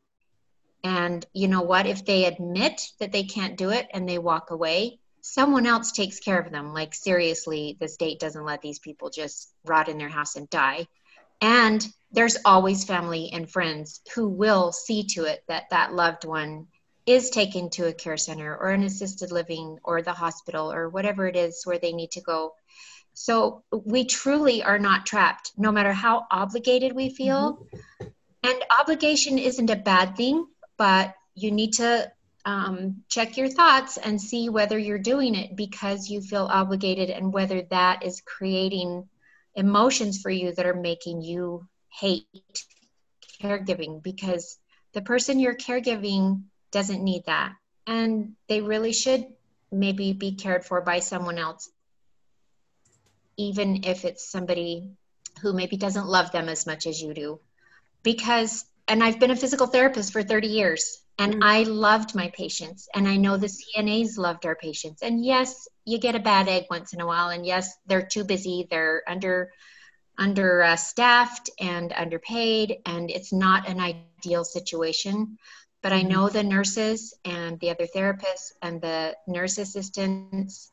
And 0.85 1.25
you 1.33 1.49
know 1.49 1.63
what? 1.63 1.87
If 1.87 2.05
they 2.05 2.25
admit 2.25 2.81
that 3.01 3.13
they 3.13 3.25
can't 3.25 3.57
do 3.57 3.71
it 3.71 3.89
and 3.93 4.09
they 4.09 4.19
walk 4.19 4.51
away, 4.51 5.01
someone 5.21 5.67
else 5.67 5.93
takes 5.93 6.21
care 6.21 6.39
of 6.39 6.53
them. 6.53 6.73
Like, 6.73 6.95
seriously, 6.95 7.77
the 7.81 7.89
state 7.89 8.21
doesn't 8.21 8.45
let 8.45 8.63
these 8.63 8.79
people 8.79 9.11
just 9.11 9.53
rot 9.65 9.89
in 9.89 9.99
their 9.99 10.09
house 10.09 10.37
and 10.37 10.49
die. 10.49 10.87
And 11.41 11.87
there's 12.13 12.39
always 12.45 12.85
family 12.85 13.31
and 13.33 13.51
friends 13.51 14.01
who 14.15 14.29
will 14.29 14.73
see 14.73 15.05
to 15.05 15.25
it 15.25 15.43
that 15.49 15.71
that 15.71 15.95
loved 15.95 16.25
one 16.25 16.67
is 17.07 17.31
taken 17.31 17.71
to 17.71 17.87
a 17.87 17.93
care 17.93 18.17
center 18.17 18.57
or 18.57 18.71
an 18.71 18.83
assisted 18.83 19.33
living 19.33 19.79
or 19.83 20.03
the 20.03 20.13
hospital 20.13 20.71
or 20.71 20.89
whatever 20.89 21.27
it 21.27 21.37
is 21.37 21.63
where 21.65 21.79
they 21.79 21.93
need 21.93 22.11
to 22.13 22.21
go. 22.21 22.55
So 23.15 23.65
we 23.73 24.05
truly 24.05 24.63
are 24.63 24.79
not 24.79 25.07
trapped, 25.07 25.53
no 25.57 25.73
matter 25.73 25.93
how 25.93 26.27
obligated 26.31 26.93
we 26.93 27.11
feel. 27.11 27.67
Mm-hmm. 28.01 28.09
And 28.45 28.65
obligation 28.79 29.39
isn't 29.39 29.71
a 29.71 29.77
bad 29.77 30.17
thing 30.17 30.47
but 30.79 31.15
you 31.35 31.51
need 31.51 31.75
to 31.75 32.11
um, 32.45 33.03
check 33.09 33.37
your 33.37 33.49
thoughts 33.49 33.99
and 33.99 34.21
see 34.21 34.49
whether 34.49 34.79
you're 34.79 34.99
doing 34.99 35.35
it 35.35 35.55
because 35.55 36.09
you 36.09 36.23
feel 36.23 36.49
obligated 36.51 37.11
and 37.11 37.33
whether 37.33 37.63
that 37.63 38.05
is 38.05 38.23
creating 38.25 39.09
emotions 39.55 40.23
for 40.23 40.31
you 40.31 40.53
that 40.53 40.65
are 40.65 40.75
making 40.75 41.21
you 41.21 41.67
hate 41.91 42.25
caregiving 43.43 44.03
because 44.03 44.59
the 44.95 45.03
person 45.03 45.41
you're 45.41 45.55
caregiving 45.55 46.45
doesn't 46.71 47.05
need 47.05 47.25
that. 47.27 47.53
And 47.87 48.35
they 48.49 48.61
really 48.61 48.93
should 48.93 49.27
maybe 49.71 50.13
be 50.13 50.33
cared 50.33 50.65
for 50.65 50.81
by 50.81 51.01
someone 51.01 51.39
else 51.39 51.69
even 53.39 53.85
if 53.85 54.05
it's 54.05 54.29
somebody 54.29 54.91
who 55.41 55.53
maybe 55.53 55.77
doesn't 55.77 56.07
love 56.07 56.33
them 56.33 56.49
as 56.49 56.67
much 56.67 56.87
as 56.87 57.01
you 57.01 57.15
do 57.15 57.41
because 58.03 58.65
and 58.89 59.05
I've 59.05 59.21
been 59.21 59.31
a 59.31 59.37
physical 59.37 59.67
therapist 59.67 60.13
for 60.13 60.23
30 60.23 60.49
years 60.49 61.03
and 61.19 61.35
mm-hmm. 61.35 61.43
I 61.43 61.63
loved 61.65 62.15
my 62.15 62.29
patients 62.29 62.89
and 62.95 63.07
I 63.07 63.17
know 63.17 63.37
the 63.37 63.49
CNAs 63.49 64.19
loved 64.19 64.47
our 64.47 64.57
patients. 64.57 65.03
And 65.03 65.25
yes, 65.25 65.69
you 65.85 65.99
get 65.99 66.15
a 66.15 66.21
bad 66.21 66.49
egg 66.49 66.65
once 66.71 66.93
in 66.93 67.01
a 67.01 67.07
while 67.07 67.29
and 67.29 67.45
yes, 67.45 67.77
they're 67.87 68.07
too 68.07 68.25
busy, 68.25 68.67
they're 68.71 69.03
under 69.07 69.51
understaffed 70.19 71.49
and 71.61 71.93
underpaid, 71.93 72.79
and 72.85 73.11
it's 73.11 73.33
not 73.33 73.69
an 73.69 73.81
ideal 73.81 74.45
situation. 74.45 75.39
But 75.81 75.93
I 75.93 76.03
know 76.03 76.29
the 76.29 76.43
nurses 76.43 77.15
and 77.25 77.59
the 77.61 77.71
other 77.71 77.87
therapists 77.87 78.53
and 78.61 78.81
the 78.81 79.17
nurse 79.29 79.59
assistants, 79.59 80.73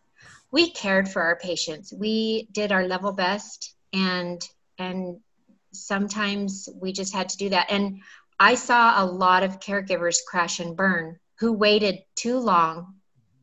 we 0.52 0.72
cared 0.72 1.08
for 1.08 1.22
our 1.22 1.36
patients. 1.36 1.94
We 1.94 2.48
did 2.52 2.72
our 2.72 2.88
level 2.88 3.12
best, 3.12 3.76
and 3.94 4.42
and 4.80 5.20
sometimes 5.84 6.70
we 6.80 6.92
just 6.92 7.14
had 7.14 7.30
to 7.30 7.38
do 7.38 7.50
that. 7.50 7.68
And 7.70 8.02
I 8.40 8.56
saw 8.56 9.04
a 9.04 9.06
lot 9.06 9.44
of 9.44 9.60
caregivers 9.60 10.18
crash 10.28 10.60
and 10.60 10.76
burn 10.76 11.20
who 11.40 11.54
waited 11.54 12.00
too 12.16 12.40
long 12.40 12.96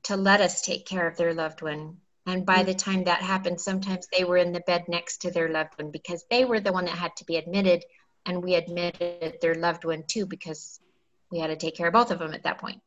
to 0.04 0.16
let 0.16 0.40
us 0.40 0.62
take 0.62 0.86
care 0.86 1.06
of 1.06 1.16
their 1.16 1.34
loved 1.34 1.62
one 1.62 1.98
and 2.26 2.46
by 2.46 2.62
the 2.62 2.74
time 2.74 3.04
that 3.04 3.20
happened, 3.20 3.60
sometimes 3.60 4.06
they 4.06 4.24
were 4.24 4.36
in 4.36 4.52
the 4.52 4.60
bed 4.60 4.84
next 4.88 5.18
to 5.18 5.30
their 5.30 5.48
loved 5.48 5.72
one 5.76 5.90
because 5.90 6.24
they 6.30 6.44
were 6.44 6.60
the 6.60 6.72
one 6.72 6.84
that 6.84 6.96
had 6.96 7.16
to 7.16 7.24
be 7.24 7.36
admitted. 7.36 7.84
And 8.24 8.42
we 8.42 8.54
admitted 8.54 9.38
their 9.40 9.56
loved 9.56 9.84
one 9.84 10.04
too 10.06 10.26
because 10.26 10.80
we 11.30 11.40
had 11.40 11.48
to 11.48 11.56
take 11.56 11.76
care 11.76 11.88
of 11.88 11.92
both 11.92 12.12
of 12.12 12.20
them 12.20 12.32
at 12.32 12.44
that 12.44 12.58
point. 12.58 12.80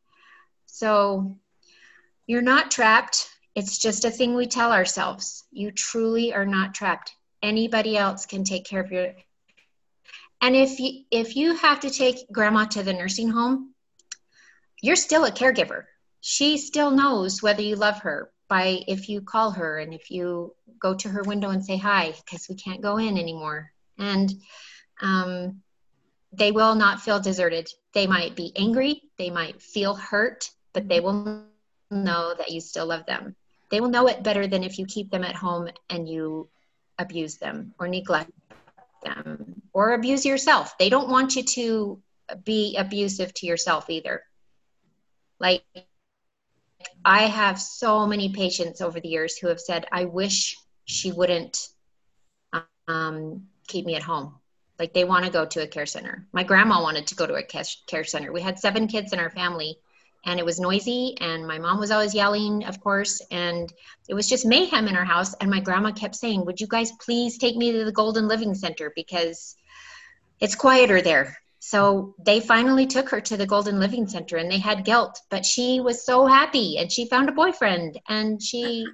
So 0.67 1.38
you're 2.27 2.41
not 2.41 2.71
trapped. 2.71 3.29
It's 3.55 3.77
just 3.77 4.05
a 4.05 4.12
thing 4.12 4.36
we 4.36 4.47
tell 4.47 4.71
ourselves. 4.71 5.43
You 5.51 5.71
truly 5.71 6.34
are 6.34 6.45
not 6.45 6.73
trapped. 6.73 7.13
Anybody 7.43 7.97
else 7.97 8.25
can 8.25 8.45
take 8.45 8.65
care 8.65 8.81
of 8.81 8.91
your. 8.91 9.13
And 10.41 10.56
if 10.56 10.80
you 10.80 11.04
if 11.12 11.36
you 11.36 11.56
have 11.56 11.80
to 11.82 11.89
take 11.89 12.32
grandma 12.32 12.65
to 12.65 12.84
the 12.84 12.93
nursing 12.93 13.30
home, 13.30 13.74
you're 14.82 14.95
still 14.95 15.26
a 15.26 15.32
caregiver. 15.32 15.84
She 16.21 16.58
still 16.58 16.91
knows 16.91 17.41
whether 17.41 17.62
you 17.62 17.76
love 17.76 18.00
her, 18.00 18.32
by 18.48 18.84
if 18.88 19.10
you 19.10 19.21
call 19.21 19.52
her 19.52 19.80
and 19.80 19.93
if 19.93 20.12
you 20.12 20.54
go 20.80 20.93
to 20.95 21.10
her 21.10 21.24
window 21.24 21.50
and 21.50 21.65
say 21.65 21.78
hi 21.78 22.13
because 22.26 22.48
we 22.50 22.56
can't 22.56 22.82
go 22.82 22.98
in 22.98 23.17
anymore. 23.17 23.71
And 23.98 24.32
um, 25.02 25.62
they 26.32 26.52
will 26.52 26.76
not 26.76 27.02
feel 27.02 27.19
deserted. 27.19 27.69
They 27.93 28.08
might 28.08 28.36
be 28.36 28.52
angry. 28.56 29.04
They 29.17 29.30
might 29.30 29.62
feel 29.62 29.95
hurt 29.95 30.50
but 30.76 30.89
they 30.89 31.00
will 31.00 31.45
know 31.89 32.36
that 32.38 32.52
you 32.52 32.60
still 32.60 32.86
love 32.86 33.06
them. 33.08 33.36
They 33.71 33.80
will 33.80 33.89
know 33.89 34.08
it 34.08 34.21
better 34.21 34.45
than 34.45 34.63
if 34.63 34.78
you 34.78 34.86
keep 34.86 35.10
them 35.10 35.24
at 35.24 35.36
home 35.36 35.69
and 35.89 36.08
you 36.08 36.50
abuse 37.00 37.38
them 37.38 37.74
or 37.80 37.88
neglect 37.88 38.30
them 39.06 39.62
or 39.74 39.94
abuse 39.94 40.26
yourself 40.26 40.78
they 40.78 40.89
don't 40.89 41.10
want 41.10 41.36
you 41.36 41.44
to 41.44 42.02
be 42.44 42.76
abusive 42.78 43.34
to 43.34 43.46
yourself 43.46 43.89
either 43.89 44.24
like 45.39 45.63
I 47.04 47.24
have 47.24 47.60
so 47.60 48.08
many 48.08 48.30
patients 48.30 48.82
over 48.82 49.00
the 49.00 49.08
years 49.08 49.38
who 49.38 49.48
have 49.48 49.60
said, 49.60 49.86
I 49.91 50.06
wish 50.06 50.58
she 50.86 51.12
wouldn't 51.12 51.70
um, 52.88 53.48
keep 53.68 53.86
me 53.86 53.96
at 53.96 54.04
home. 54.04 54.36
Like 54.80 54.94
they 54.94 55.04
want 55.04 55.26
to 55.26 55.32
go 55.32 55.46
to 55.46 55.63
a 55.63 55.68
care 55.68 55.86
center. 55.86 56.28
My 56.34 56.44
grandma 56.44 56.82
wanted 56.82 57.08
to 57.08 57.15
go 57.15 57.26
to 57.26 57.36
a 57.36 57.44
care 57.44 58.04
center. 58.04 58.32
We 58.32 58.41
had 58.41 58.60
seven 58.60 58.88
kids 58.88 59.13
in 59.13 59.20
our 59.20 59.30
family 59.30 59.78
and 60.25 60.39
it 60.39 60.45
was 60.45 60.59
noisy 60.59 61.15
and 61.21 61.47
my 61.47 61.59
mom 61.59 61.79
was 61.79 61.91
always 61.91 62.13
yelling 62.13 62.65
of 62.65 62.79
course 62.81 63.21
and 63.31 63.71
it 64.09 64.13
was 64.13 64.27
just 64.27 64.45
mayhem 64.45 64.88
in 64.88 64.95
our 64.95 65.05
house 65.05 65.33
and 65.35 65.49
my 65.49 65.59
grandma 65.59 65.91
kept 65.91 66.15
saying 66.15 66.45
would 66.45 66.59
you 66.59 66.67
guys 66.67 66.91
please 66.99 67.38
take 67.38 67.55
me 67.55 67.71
to 67.71 67.85
the 67.85 67.91
golden 67.91 68.27
living 68.27 68.53
center 68.53 68.91
because 68.95 69.55
it's 70.39 70.55
quieter 70.55 71.01
there 71.01 71.38
so 71.65 72.13
they 72.23 72.41
finally 72.41 72.85
took 72.85 73.09
her 73.09 73.19
to 73.21 73.38
the 73.38 73.47
Golden 73.47 73.79
Living 73.79 74.07
Center 74.07 74.38
and 74.38 74.51
they 74.51 74.59
had 74.59 74.85
guilt, 74.85 75.19
but 75.31 75.43
she 75.43 75.79
was 75.79 76.05
so 76.05 76.27
happy 76.27 76.77
and 76.77 76.91
she 76.91 77.07
found 77.07 77.27
a 77.27 77.31
boyfriend 77.31 77.99
and 78.07 78.39
she, 78.39 78.85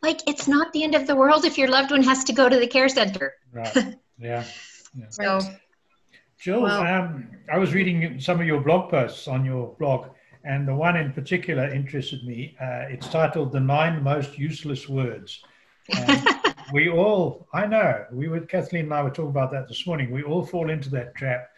like, 0.00 0.20
it's 0.28 0.46
not 0.46 0.72
the 0.72 0.84
end 0.84 0.94
of 0.94 1.08
the 1.08 1.16
world 1.16 1.44
if 1.44 1.58
your 1.58 1.66
loved 1.66 1.90
one 1.90 2.04
has 2.04 2.22
to 2.24 2.32
go 2.32 2.48
to 2.48 2.56
the 2.56 2.68
care 2.68 2.88
center. 2.88 3.34
Right. 3.50 3.96
Yeah. 4.16 4.44
yeah. 4.94 5.06
So, 5.10 5.40
Jill, 6.38 6.62
well, 6.62 6.82
um, 6.82 7.28
I 7.52 7.58
was 7.58 7.74
reading 7.74 8.20
some 8.20 8.40
of 8.40 8.46
your 8.46 8.60
blog 8.60 8.88
posts 8.88 9.26
on 9.26 9.44
your 9.44 9.74
blog, 9.80 10.10
and 10.44 10.66
the 10.66 10.74
one 10.74 10.96
in 10.96 11.12
particular 11.12 11.72
interested 11.72 12.24
me. 12.24 12.56
Uh, 12.60 12.86
it's 12.88 13.08
titled 13.08 13.52
The 13.52 13.60
Nine 13.60 14.02
Most 14.02 14.38
Useless 14.38 14.88
Words. 14.88 15.42
we 16.72 16.88
all, 16.88 17.46
I 17.52 17.66
know, 17.66 18.06
we 18.12 18.28
were, 18.28 18.40
Kathleen 18.40 18.84
and 18.84 18.94
I 18.94 19.02
were 19.02 19.10
talking 19.10 19.30
about 19.30 19.50
that 19.52 19.68
this 19.68 19.86
morning. 19.86 20.10
We 20.10 20.22
all 20.22 20.44
fall 20.44 20.70
into 20.70 20.90
that 20.90 21.14
trap 21.14 21.48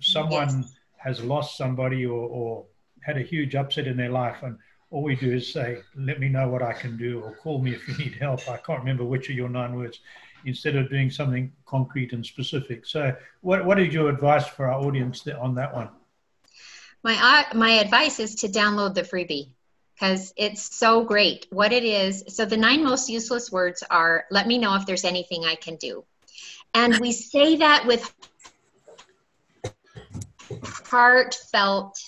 someone 0.00 0.62
yes. 0.62 0.74
has 0.96 1.22
lost 1.22 1.56
somebody 1.56 2.06
or, 2.06 2.28
or 2.28 2.64
had 3.02 3.16
a 3.16 3.22
huge 3.22 3.54
upset 3.54 3.86
in 3.86 3.96
their 3.96 4.10
life 4.10 4.42
and 4.42 4.56
all 4.90 5.02
we 5.02 5.16
do 5.16 5.32
is 5.32 5.50
say, 5.50 5.78
let 5.96 6.20
me 6.20 6.28
know 6.28 6.48
what 6.48 6.62
I 6.62 6.74
can 6.74 6.98
do 6.98 7.20
or 7.20 7.34
call 7.36 7.60
me 7.60 7.72
if 7.72 7.88
you 7.88 7.96
need 7.96 8.14
help. 8.20 8.46
I 8.48 8.58
can't 8.58 8.80
remember 8.80 9.04
which 9.04 9.30
of 9.30 9.36
your 9.36 9.48
nine 9.48 9.74
words 9.74 10.00
instead 10.44 10.76
of 10.76 10.90
doing 10.90 11.10
something 11.10 11.50
concrete 11.66 12.12
and 12.12 12.24
specific. 12.24 12.84
So 12.86 13.16
what, 13.40 13.64
what 13.64 13.80
is 13.80 13.94
your 13.94 14.10
advice 14.10 14.46
for 14.46 14.70
our 14.70 14.80
audience 14.80 15.26
on 15.28 15.54
that 15.54 15.74
one? 15.74 15.88
My, 17.04 17.46
uh, 17.52 17.56
my 17.56 17.70
advice 17.72 18.20
is 18.20 18.36
to 18.36 18.48
download 18.48 18.94
the 18.94 19.02
freebie 19.02 19.48
because 19.94 20.32
it's 20.36 20.76
so 20.76 21.04
great. 21.04 21.46
What 21.50 21.72
it 21.72 21.84
is, 21.84 22.24
so 22.28 22.44
the 22.44 22.56
nine 22.56 22.84
most 22.84 23.08
useless 23.08 23.50
words 23.50 23.82
are, 23.90 24.24
let 24.30 24.46
me 24.46 24.58
know 24.58 24.74
if 24.74 24.86
there's 24.86 25.04
anything 25.04 25.44
I 25.44 25.54
can 25.54 25.76
do. 25.76 26.04
And 26.74 26.98
we 26.98 27.12
say 27.12 27.56
that 27.56 27.86
with 27.86 28.14
heartfelt 30.62 31.98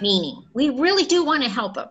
meaning. 0.00 0.44
We 0.52 0.70
really 0.70 1.04
do 1.04 1.24
want 1.24 1.42
to 1.42 1.48
help 1.48 1.74
them. 1.74 1.88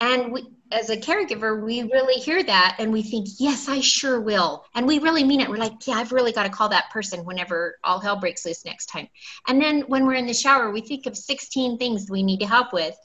And 0.00 0.32
we, 0.32 0.46
as 0.70 0.90
a 0.90 0.96
caregiver, 0.96 1.62
we 1.64 1.82
really 1.82 2.20
hear 2.20 2.42
that 2.42 2.76
and 2.78 2.92
we 2.92 3.02
think, 3.02 3.28
yes, 3.38 3.68
I 3.68 3.80
sure 3.80 4.20
will. 4.20 4.64
And 4.74 4.86
we 4.86 4.98
really 4.98 5.24
mean 5.24 5.40
it. 5.40 5.48
We're 5.48 5.56
like, 5.56 5.86
yeah, 5.86 5.94
I've 5.94 6.12
really 6.12 6.32
got 6.32 6.44
to 6.44 6.50
call 6.50 6.68
that 6.68 6.90
person 6.90 7.24
whenever 7.24 7.78
all 7.84 7.98
hell 7.98 8.16
breaks 8.16 8.44
loose 8.44 8.64
next 8.64 8.86
time. 8.86 9.08
And 9.48 9.60
then 9.60 9.82
when 9.82 10.06
we're 10.06 10.14
in 10.14 10.26
the 10.26 10.34
shower, 10.34 10.70
we 10.70 10.80
think 10.80 11.06
of 11.06 11.16
16 11.16 11.78
things 11.78 12.10
we 12.10 12.22
need 12.22 12.40
to 12.40 12.46
help 12.46 12.72
with. 12.72 12.96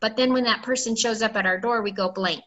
But 0.00 0.16
then 0.16 0.32
when 0.32 0.44
that 0.44 0.62
person 0.62 0.96
shows 0.96 1.22
up 1.22 1.36
at 1.36 1.46
our 1.46 1.58
door, 1.58 1.82
we 1.82 1.92
go 1.92 2.10
blank. 2.10 2.44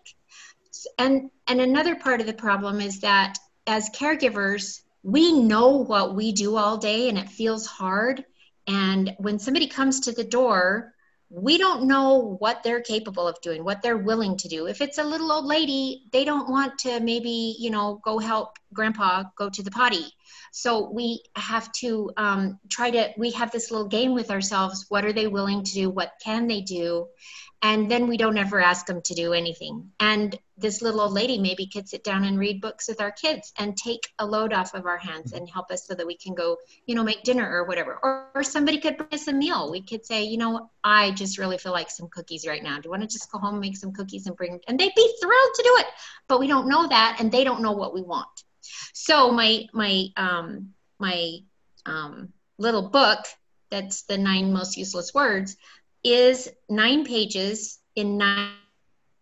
And, 1.00 1.32
and 1.48 1.60
another 1.60 1.96
part 1.96 2.22
of 2.22 2.28
the 2.28 2.34
problem 2.34 2.82
is 2.82 3.00
that 3.00 3.38
as 3.66 3.90
caregivers, 3.90 4.82
we 5.04 5.32
know 5.32 5.70
what 5.70 6.16
we 6.16 6.32
do 6.32 6.56
all 6.56 6.78
day 6.78 7.10
and 7.10 7.18
it 7.18 7.30
feels 7.30 7.66
hard 7.66 8.24
and 8.68 9.16
when 9.18 9.40
somebody 9.40 9.68
comes 9.68 10.02
to 10.02 10.12
the 10.12 10.26
door, 10.26 10.94
we 11.30 11.58
don't 11.58 11.88
know 11.88 12.38
what 12.40 12.64
they're 12.64 12.82
capable 12.82 13.28
of 13.28 13.40
doing, 13.42 13.64
what 13.64 13.82
they're 13.82 13.98
willing 13.98 14.38
to 14.38 14.48
do. 14.48 14.68
If 14.68 14.82
it's 14.82 14.98
a 14.98 15.04
little 15.04 15.32
old 15.32 15.46
lady, 15.46 16.04
they 16.14 16.24
don't 16.24 16.50
want 16.50 16.80
to 16.80 17.02
maybe, 17.02 17.56
you 17.60 17.70
know, 17.70 18.00
go 18.04 18.18
help 18.18 18.58
grandpa 18.74 19.24
go 19.38 19.50
to 19.50 19.62
the 19.62 19.72
potty. 19.72 20.06
So 20.54 20.90
we 20.90 21.22
have 21.36 21.72
to 21.74 22.12
um, 22.16 22.60
try 22.70 22.92
to, 22.92 23.10
we 23.18 23.32
have 23.32 23.52
this 23.52 23.72
little 23.72 23.88
game 23.88 24.14
with 24.14 24.32
ourselves. 24.32 24.86
What 24.88 25.04
are 25.04 25.14
they 25.14 25.28
willing 25.28 25.64
to 25.64 25.74
do? 25.74 25.90
What 25.90 26.14
can 26.24 26.48
they 26.48 26.62
do? 26.62 27.08
And 27.62 27.90
then 27.90 28.08
we 28.08 28.18
don't 28.18 28.38
ever 28.38 28.62
ask 28.62 28.86
them 28.86 29.02
to 29.02 29.16
do 29.16 29.34
anything. 29.34 29.92
And 30.00 30.38
this 30.58 30.82
little 30.82 31.02
old 31.02 31.14
lady 31.14 31.40
maybe 31.40 31.66
could 31.66 31.90
sit 31.90 32.04
down 32.04 32.24
and 32.24 32.38
read 32.38 32.62
books 32.62 32.88
with 32.88 33.02
our 33.02 33.12
kids 33.12 33.52
and 33.58 33.76
take 33.76 34.08
a 34.20 34.26
load 34.26 34.54
off 34.54 34.76
of 34.76 34.86
our 34.86 34.98
hands 34.98 35.34
and 35.34 35.50
help 35.50 35.72
us 35.72 35.88
so 35.88 35.96
that 35.96 36.06
we 36.06 36.16
can 36.16 36.36
go 36.36 36.58
you 36.86 36.94
know 36.94 37.04
make 37.04 37.24
dinner 37.24 37.50
or 37.50 37.66
whatever. 37.66 37.98
Or, 38.02 38.28
or 38.36 38.44
somebody 38.44 38.80
could 38.80 38.98
bring 38.98 39.10
us 39.12 39.28
a 39.28 39.34
meal. 39.34 39.72
We 39.72 39.82
could 39.82 40.06
say 40.06 40.24
you 40.24 40.38
know 40.38 40.70
i 40.84 41.12
just 41.12 41.38
really 41.38 41.58
feel 41.58 41.72
like 41.72 41.90
some 41.90 42.10
cookies 42.10 42.46
right 42.48 42.62
now. 42.62 42.76
Do 42.76 42.82
you 42.86 42.92
want 42.92 43.02
to 43.02 43.08
just 43.08 43.32
go 43.32 43.40
home 43.40 43.56
and 43.56 43.62
make 43.62 43.78
some 43.78 43.92
cookies 43.92 44.28
and 44.28 44.36
bring 44.36 44.60
and 44.68 44.80
they'd 44.80 44.96
be 44.96 45.16
thrilled 45.20 45.54
to 45.56 45.64
do 45.64 45.74
it. 45.80 45.88
But 46.28 46.40
we 46.40 46.48
don't 46.48 46.70
know 46.70 46.88
that 46.88 47.18
and 47.20 47.32
they 47.32 47.44
don't 47.44 47.62
know 47.62 47.74
what 47.74 47.94
we 47.94 48.02
want. 48.02 48.44
So 48.94 49.32
my 49.32 49.66
my 49.74 50.08
um 50.16 50.74
my 51.00 51.40
um 51.88 52.34
little 52.60 52.90
book 52.90 53.26
that's 53.70 54.04
the 54.04 54.18
nine 54.18 54.54
most 54.54 54.78
useless 54.78 55.14
words 55.14 55.58
is 56.14 56.50
nine 56.70 57.06
pages 57.06 57.80
in 57.96 58.18
nine, 58.18 58.52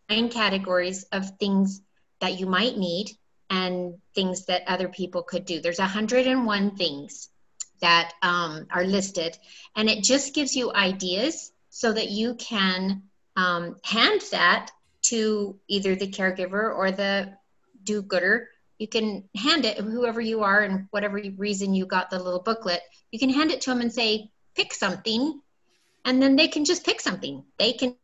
nine 0.10 0.30
categories 0.30 1.04
of 1.12 1.38
things 1.38 1.82
that 2.22 2.40
you 2.40 2.46
might 2.46 2.78
need 2.78 3.12
and 3.50 3.96
things 4.14 4.46
that 4.46 4.64
other 4.68 4.88
people 4.88 5.24
could 5.24 5.46
do. 5.46 5.62
There's 5.62 5.80
101 5.80 6.76
things 6.76 7.30
that 7.82 8.14
um, 8.22 8.68
are 8.72 8.86
listed, 8.86 9.38
and 9.76 9.90
it 9.90 10.04
just 10.04 10.34
gives 10.34 10.56
you 10.56 10.74
ideas 10.74 11.52
so 11.70 11.92
that 11.92 12.10
you 12.10 12.36
can 12.36 13.04
um, 13.36 13.76
hand 13.84 14.22
that 14.32 14.72
to 15.04 15.60
either 15.68 15.96
the 15.96 16.08
caregiver 16.08 16.76
or 16.76 16.92
the 16.92 17.34
do 17.84 18.02
gooder. 18.02 18.50
You 18.80 18.88
can 18.88 19.26
hand 19.36 19.66
it, 19.66 19.78
whoever 19.78 20.20
you 20.20 20.44
are, 20.44 20.62
and 20.62 20.88
whatever 20.92 21.22
reason 21.38 21.74
you 21.74 21.86
got 21.86 22.10
the 22.10 22.20
little 22.20 22.42
booklet, 22.42 22.82
you 23.12 23.20
can 23.20 23.30
hand 23.30 23.52
it 23.52 23.62
to 23.62 23.70
them 23.70 23.82
and 23.82 23.94
say, 23.94 24.32
pick 24.56 24.74
something 24.74 25.42
and 26.06 26.22
then 26.22 26.36
they 26.36 26.48
can 26.48 26.64
just 26.64 26.86
pick 26.86 27.02
something. 27.02 27.44
They 27.58 27.74
can 27.74 27.96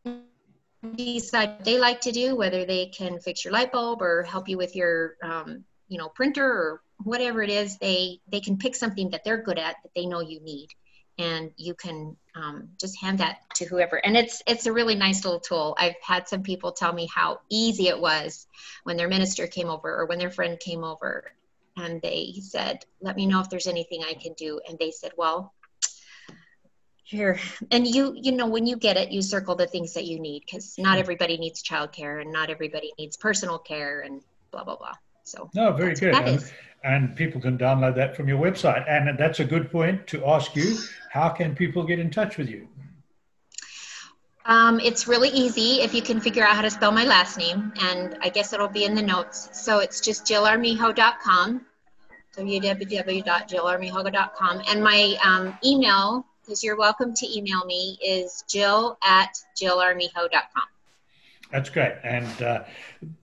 decide 0.96 1.64
they 1.64 1.78
like 1.78 2.02
to 2.02 2.12
do, 2.12 2.36
whether 2.36 2.66
they 2.66 2.88
can 2.88 3.20
fix 3.20 3.46
your 3.46 3.54
light 3.54 3.72
bulb 3.72 4.02
or 4.02 4.24
help 4.24 4.50
you 4.50 4.58
with 4.58 4.76
your, 4.76 5.16
um, 5.24 5.64
you 5.88 6.00
know, 6.00 6.10
printer 6.10 6.46
or 6.46 6.82
whatever 7.04 7.44
it 7.44 7.52
is. 7.52 7.78
They 7.78 8.20
they 8.28 8.40
can 8.40 8.58
pick 8.58 8.76
something 8.76 9.12
that 9.12 9.24
they're 9.24 9.44
good 9.44 9.60
at 9.60 9.76
that 9.84 9.92
they 9.96 10.08
know 10.08 10.20
you 10.20 10.42
need, 10.42 10.70
and 11.20 11.52
you 11.58 11.76
can 11.76 12.18
um, 12.36 12.70
just 12.80 13.00
hand 13.00 13.20
that 13.20 13.38
to 13.56 13.66
whoever. 13.66 13.98
And 13.98 14.18
it's 14.18 14.42
it's 14.48 14.66
a 14.66 14.74
really 14.74 14.96
nice 14.96 15.24
little 15.24 15.40
tool. 15.40 15.76
I've 15.78 15.96
had 16.02 16.28
some 16.28 16.42
people 16.42 16.72
tell 16.72 16.94
me 16.94 17.08
how 17.14 17.42
easy 17.50 17.88
it 17.88 18.00
was 18.00 18.48
when 18.84 18.98
their 18.98 19.08
minister 19.08 19.46
came 19.46 19.70
over 19.70 19.96
or 19.96 20.08
when 20.08 20.18
their 20.18 20.32
friend 20.32 20.60
came 20.60 20.84
over 20.84 21.32
and 21.78 22.02
they 22.02 22.34
said, 22.42 22.84
"Let 23.00 23.16
me 23.16 23.28
know 23.28 23.42
if 23.42 23.50
there's 23.50 23.68
anything 23.68 24.04
I 24.04 24.16
can 24.16 24.34
do." 24.34 24.60
And 24.68 24.80
they 24.80 24.90
said, 24.90 25.12
"Well, 25.16 25.54
here." 27.12 27.40
And 27.70 27.86
you, 27.86 28.16
you 28.16 28.32
know, 28.32 28.48
when 28.48 28.66
you 28.66 28.78
get 28.78 28.98
it, 28.98 29.12
you 29.12 29.22
circle 29.22 29.56
the 29.56 29.68
things 29.68 29.94
that 29.94 30.06
you 30.06 30.20
need 30.20 30.44
because 30.46 30.76
not 30.80 30.98
everybody 30.98 31.38
needs 31.38 31.62
childcare 31.62 32.22
and 32.22 32.32
not 32.32 32.50
everybody 32.50 32.94
needs 32.98 33.18
personal 33.18 33.60
care 33.60 34.02
and 34.02 34.22
blah 34.50 34.64
blah 34.64 34.78
blah. 34.78 34.96
So 35.24 35.50
no, 35.54 35.72
very 35.74 35.94
good. 35.94 36.16
And, 36.16 36.52
and, 36.84 37.16
people 37.16 37.40
can 37.40 37.58
download 37.58 37.96
that 37.96 38.16
from 38.16 38.28
your 38.28 38.40
website. 38.40 38.90
And 38.90 39.18
that's 39.20 39.40
a 39.40 39.46
good 39.46 39.72
point 39.72 40.08
to 40.08 40.26
ask 40.26 40.56
you: 40.56 40.78
How 41.12 41.30
can 41.30 41.54
people 41.54 41.84
get 41.84 42.00
in 42.00 42.10
touch 42.10 42.38
with 42.38 42.50
you? 42.50 42.68
Um, 44.46 44.80
it's 44.80 45.08
really 45.08 45.30
easy 45.30 45.82
if 45.82 45.94
you 45.94 46.02
can 46.02 46.20
figure 46.20 46.44
out 46.44 46.56
how 46.56 46.64
to 46.64 46.72
spell 46.72 46.92
my 46.92 47.06
last 47.06 47.38
name, 47.38 47.72
and 47.82 48.18
I 48.22 48.30
guess 48.30 48.54
it'll 48.54 48.68
be 48.68 48.86
in 48.86 48.96
the 48.96 49.02
notes. 49.02 49.50
So 49.54 49.80
it's 49.80 50.02
just 50.02 50.26
jillarmijo.com, 50.26 51.66
www.jillarmijo.com. 52.36 54.62
And 54.68 54.84
my 54.84 55.16
um, 55.24 55.58
email, 55.64 56.26
because 56.42 56.64
you're 56.64 56.78
welcome 56.78 57.14
to 57.14 57.38
email 57.38 57.66
me, 57.66 57.98
is 58.06 58.44
jill 58.48 58.98
at 59.04 59.34
jillarmijo.com. 59.62 60.64
That's 61.52 61.70
great. 61.70 61.94
And 62.04 62.42
uh, 62.42 62.64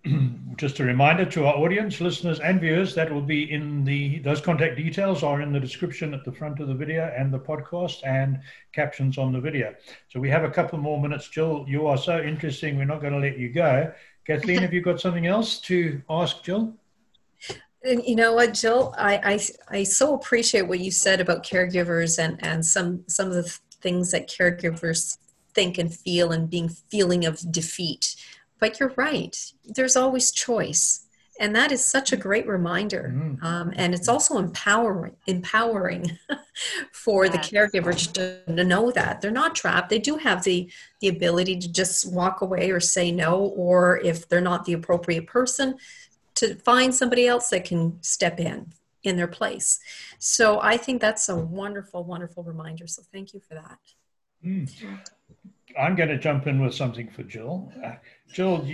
just 0.57 0.81
a 0.81 0.85
reminder 0.85 1.25
to 1.25 1.47
our 1.47 1.55
audience, 1.55 2.01
listeners, 2.01 2.41
and 2.41 2.61
viewers, 2.61 2.95
that 2.95 3.11
will 3.11 3.23
be 3.23 3.51
in 3.51 3.85
the 3.85 4.19
those 4.19 4.41
contact 4.41 4.77
details 4.77 5.23
are 5.23 5.41
in 5.41 5.53
the 5.53 5.61
description 5.61 6.13
at 6.13 6.25
the 6.25 6.33
front 6.33 6.61
of 6.61 6.69
the 6.69 6.75
video 6.75 7.13
and 7.17 7.33
the 7.33 7.39
podcast 7.39 8.07
and 8.07 8.41
captions 8.73 9.17
on 9.17 9.33
the 9.33 9.41
video. 9.41 9.75
So 10.09 10.21
we 10.21 10.29
have 10.29 10.45
a 10.45 10.51
couple 10.51 10.79
more 10.79 11.01
minutes. 11.01 11.29
Jill, 11.29 11.65
you 11.67 11.87
are 11.87 11.97
so 11.97 12.21
interesting. 12.21 12.77
We're 12.77 12.85
not 12.85 13.01
going 13.01 13.15
to 13.15 13.19
let 13.19 13.39
you 13.39 13.49
go. 13.49 13.93
Kathleen, 14.27 14.59
have 14.63 14.75
you 14.75 14.83
got 14.83 15.01
something 15.01 15.27
else 15.27 15.59
to 15.63 16.03
ask 16.11 16.43
Jill? 16.43 16.75
And 17.85 18.03
you 18.05 18.17
know 18.17 18.35
what, 18.35 18.55
Jill, 18.55 18.95
I, 18.99 19.21
I 19.71 19.79
I 19.79 19.83
so 19.85 20.15
appreciate 20.15 20.63
what 20.63 20.81
you 20.81 20.91
said 20.91 21.21
about 21.21 21.45
caregivers 21.45 22.19
and 22.19 22.43
and 22.45 22.65
some 22.65 23.05
some 23.07 23.29
of 23.29 23.35
the 23.35 23.59
things 23.81 24.11
that 24.11 24.29
caregivers 24.29 25.17
think 25.55 25.79
and 25.79 25.95
feel 25.95 26.33
and 26.33 26.51
being 26.51 26.69
feeling 26.69 27.25
of 27.25 27.51
defeat. 27.53 28.17
But 28.59 28.81
you're 28.81 28.93
right. 28.97 29.37
There's 29.65 29.97
always 29.97 30.33
choice. 30.33 31.05
And 31.41 31.55
that 31.55 31.71
is 31.71 31.85
such 31.85 32.13
a 32.13 32.17
great 32.17 32.49
reminder. 32.49 33.13
Mm-hmm. 33.15 33.47
um, 33.47 33.73
and 33.77 33.95
it's 33.95 34.09
also 34.09 34.39
empowering 34.39 35.15
empowering 35.29 36.19
for 36.93 37.27
yeah. 37.27 37.31
the 37.31 37.39
caregivers 37.39 38.13
to, 38.15 38.41
to, 38.57 38.65
know 38.65 38.91
that. 38.91 39.21
They're 39.21 39.31
not 39.31 39.55
trapped. 39.55 39.89
They 39.89 40.01
do 40.01 40.17
have 40.17 40.43
the 40.43 40.69
the 41.01 41.09
ability 41.09 41.59
to 41.61 41.73
just 41.73 42.13
walk 42.13 42.41
away 42.41 42.73
or 42.73 42.81
say 42.81 43.13
no 43.13 43.37
or 43.57 43.99
if 43.99 44.29
they're 44.29 44.41
not 44.41 44.65
the 44.65 44.73
appropriate 44.73 45.29
person 45.29 45.77
to 46.39 46.55
find 46.57 46.95
somebody 46.95 47.27
else 47.27 47.51
that 47.51 47.65
can 47.65 47.99
step 48.03 48.41
in 48.41 48.73
in 49.05 49.17
their 49.17 49.29
place 49.29 49.79
so 50.19 50.61
i 50.61 50.77
think 50.77 51.01
that's 51.01 51.29
a 51.29 51.37
wonderful 51.37 52.05
wonderful 52.05 52.43
reminder 52.43 52.87
so 52.87 53.03
thank 53.13 53.33
you 53.33 53.41
for 53.41 53.55
that 53.55 53.79
mm. 54.45 54.69
I'm 55.79 55.95
going 55.95 56.09
to 56.09 56.19
jump 56.19 56.47
in 56.47 56.61
with 56.61 56.75
something 56.75 57.09
for 57.09 57.23
Jill. 57.23 57.73
Uh, 57.85 57.93
Jill, 58.33 58.67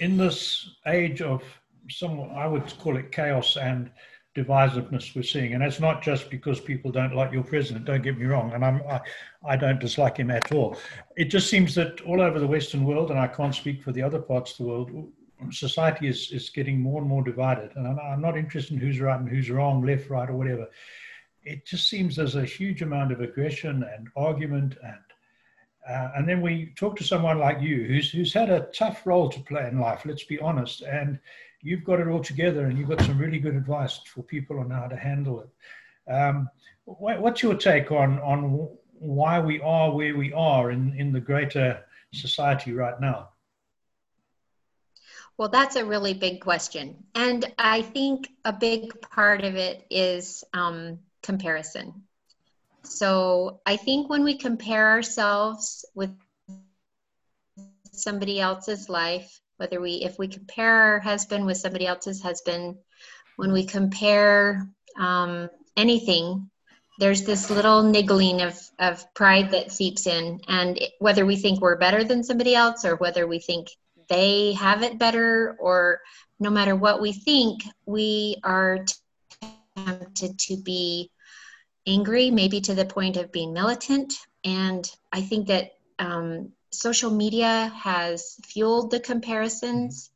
in 0.00 0.16
this 0.16 0.70
age 0.86 1.22
of 1.22 1.42
some, 1.90 2.20
I 2.34 2.46
would 2.46 2.66
call 2.78 2.96
it 2.96 3.12
chaos 3.12 3.56
and 3.56 3.90
divisiveness 4.36 5.16
we're 5.16 5.22
seeing, 5.22 5.54
and 5.54 5.62
it's 5.62 5.80
not 5.80 6.02
just 6.02 6.30
because 6.30 6.60
people 6.60 6.92
don't 6.92 7.14
like 7.14 7.32
your 7.32 7.42
president. 7.42 7.84
Don't 7.84 8.02
get 8.02 8.18
me 8.18 8.26
wrong, 8.26 8.52
and 8.52 8.64
I'm, 8.64 8.82
I, 8.88 9.00
I 9.46 9.56
don't 9.56 9.80
dislike 9.80 10.16
him 10.16 10.30
at 10.30 10.52
all. 10.52 10.76
It 11.16 11.26
just 11.26 11.50
seems 11.50 11.74
that 11.74 12.00
all 12.02 12.20
over 12.20 12.38
the 12.38 12.46
Western 12.46 12.84
world, 12.84 13.10
and 13.10 13.18
I 13.18 13.26
can't 13.26 13.54
speak 13.54 13.82
for 13.82 13.92
the 13.92 14.02
other 14.02 14.20
parts 14.20 14.52
of 14.52 14.58
the 14.58 14.64
world, 14.64 15.12
society 15.50 16.08
is 16.08 16.30
is 16.32 16.50
getting 16.50 16.80
more 16.80 17.00
and 17.00 17.08
more 17.08 17.22
divided. 17.22 17.70
And 17.76 17.86
I'm, 17.86 17.98
I'm 17.98 18.20
not 18.20 18.36
interested 18.36 18.74
in 18.74 18.80
who's 18.80 19.00
right 19.00 19.18
and 19.20 19.28
who's 19.28 19.50
wrong, 19.50 19.84
left, 19.84 20.10
right, 20.10 20.28
or 20.28 20.36
whatever. 20.36 20.68
It 21.44 21.64
just 21.66 21.88
seems 21.88 22.16
there's 22.16 22.36
a 22.36 22.44
huge 22.44 22.82
amount 22.82 23.12
of 23.12 23.20
aggression 23.20 23.84
and 23.94 24.08
argument 24.16 24.76
and 24.82 24.98
uh, 25.88 26.10
and 26.16 26.28
then 26.28 26.42
we 26.42 26.72
talk 26.76 26.96
to 26.96 27.04
someone 27.04 27.38
like 27.38 27.60
you 27.62 27.84
who's, 27.84 28.10
who's 28.10 28.32
had 28.32 28.50
a 28.50 28.68
tough 28.74 29.06
role 29.06 29.28
to 29.30 29.40
play 29.40 29.66
in 29.66 29.80
life, 29.80 30.02
let's 30.04 30.24
be 30.24 30.38
honest, 30.40 30.82
and 30.82 31.18
you've 31.62 31.84
got 31.84 31.98
it 31.98 32.08
all 32.08 32.22
together 32.22 32.66
and 32.66 32.78
you've 32.78 32.88
got 32.88 33.00
some 33.00 33.18
really 33.18 33.38
good 33.38 33.54
advice 33.54 33.98
for 34.06 34.22
people 34.22 34.58
on 34.58 34.70
how 34.70 34.86
to 34.86 34.96
handle 34.96 35.40
it. 35.40 36.12
Um, 36.12 36.48
what, 36.84 37.20
what's 37.20 37.42
your 37.42 37.54
take 37.54 37.90
on, 37.90 38.18
on 38.18 38.68
why 38.98 39.40
we 39.40 39.60
are 39.62 39.90
where 39.90 40.14
we 40.14 40.32
are 40.34 40.70
in, 40.70 40.94
in 40.98 41.10
the 41.10 41.20
greater 41.20 41.82
society 42.12 42.72
right 42.72 43.00
now? 43.00 43.30
Well, 45.38 45.48
that's 45.48 45.76
a 45.76 45.84
really 45.84 46.14
big 46.14 46.40
question. 46.40 47.04
And 47.14 47.44
I 47.56 47.82
think 47.82 48.28
a 48.44 48.52
big 48.52 49.00
part 49.00 49.44
of 49.44 49.54
it 49.54 49.86
is 49.88 50.42
um, 50.52 50.98
comparison. 51.22 52.02
So 52.82 53.60
I 53.64 53.76
think 53.76 54.10
when 54.10 54.24
we 54.24 54.36
compare 54.36 54.90
ourselves 54.90 55.84
with 55.94 56.10
somebody 57.92 58.40
else's 58.40 58.88
life, 58.88 59.40
whether 59.58 59.80
we, 59.80 60.02
if 60.04 60.18
we 60.18 60.26
compare 60.26 60.74
our 60.74 60.98
husband 61.00 61.46
with 61.46 61.56
somebody 61.56 61.86
else's 61.86 62.20
husband, 62.20 62.76
when 63.36 63.52
we 63.52 63.64
compare 63.64 64.68
um, 64.98 65.48
anything, 65.76 66.50
there's 66.98 67.22
this 67.22 67.48
little 67.48 67.84
niggling 67.84 68.42
of, 68.42 68.58
of 68.80 69.14
pride 69.14 69.52
that 69.52 69.70
seeps 69.70 70.08
in. 70.08 70.40
And 70.48 70.80
whether 70.98 71.24
we 71.24 71.36
think 71.36 71.60
we're 71.60 71.76
better 71.76 72.02
than 72.02 72.24
somebody 72.24 72.56
else 72.56 72.84
or 72.84 72.96
whether 72.96 73.24
we 73.24 73.38
think 73.38 73.68
they 74.08 74.52
have 74.54 74.82
it 74.82 74.98
better 74.98 75.56
or 75.58 76.00
no 76.40 76.50
matter 76.50 76.74
what 76.76 77.00
we 77.00 77.12
think, 77.12 77.62
we 77.86 78.36
are 78.44 78.84
tempted 79.76 80.38
to 80.38 80.56
be 80.56 81.10
angry, 81.86 82.30
maybe 82.30 82.60
to 82.60 82.74
the 82.74 82.84
point 82.84 83.16
of 83.16 83.32
being 83.32 83.52
militant. 83.52 84.14
And 84.44 84.88
I 85.12 85.20
think 85.20 85.48
that 85.48 85.72
um, 85.98 86.52
social 86.70 87.10
media 87.10 87.72
has 87.76 88.36
fueled 88.44 88.90
the 88.90 89.00
comparisons. 89.00 90.10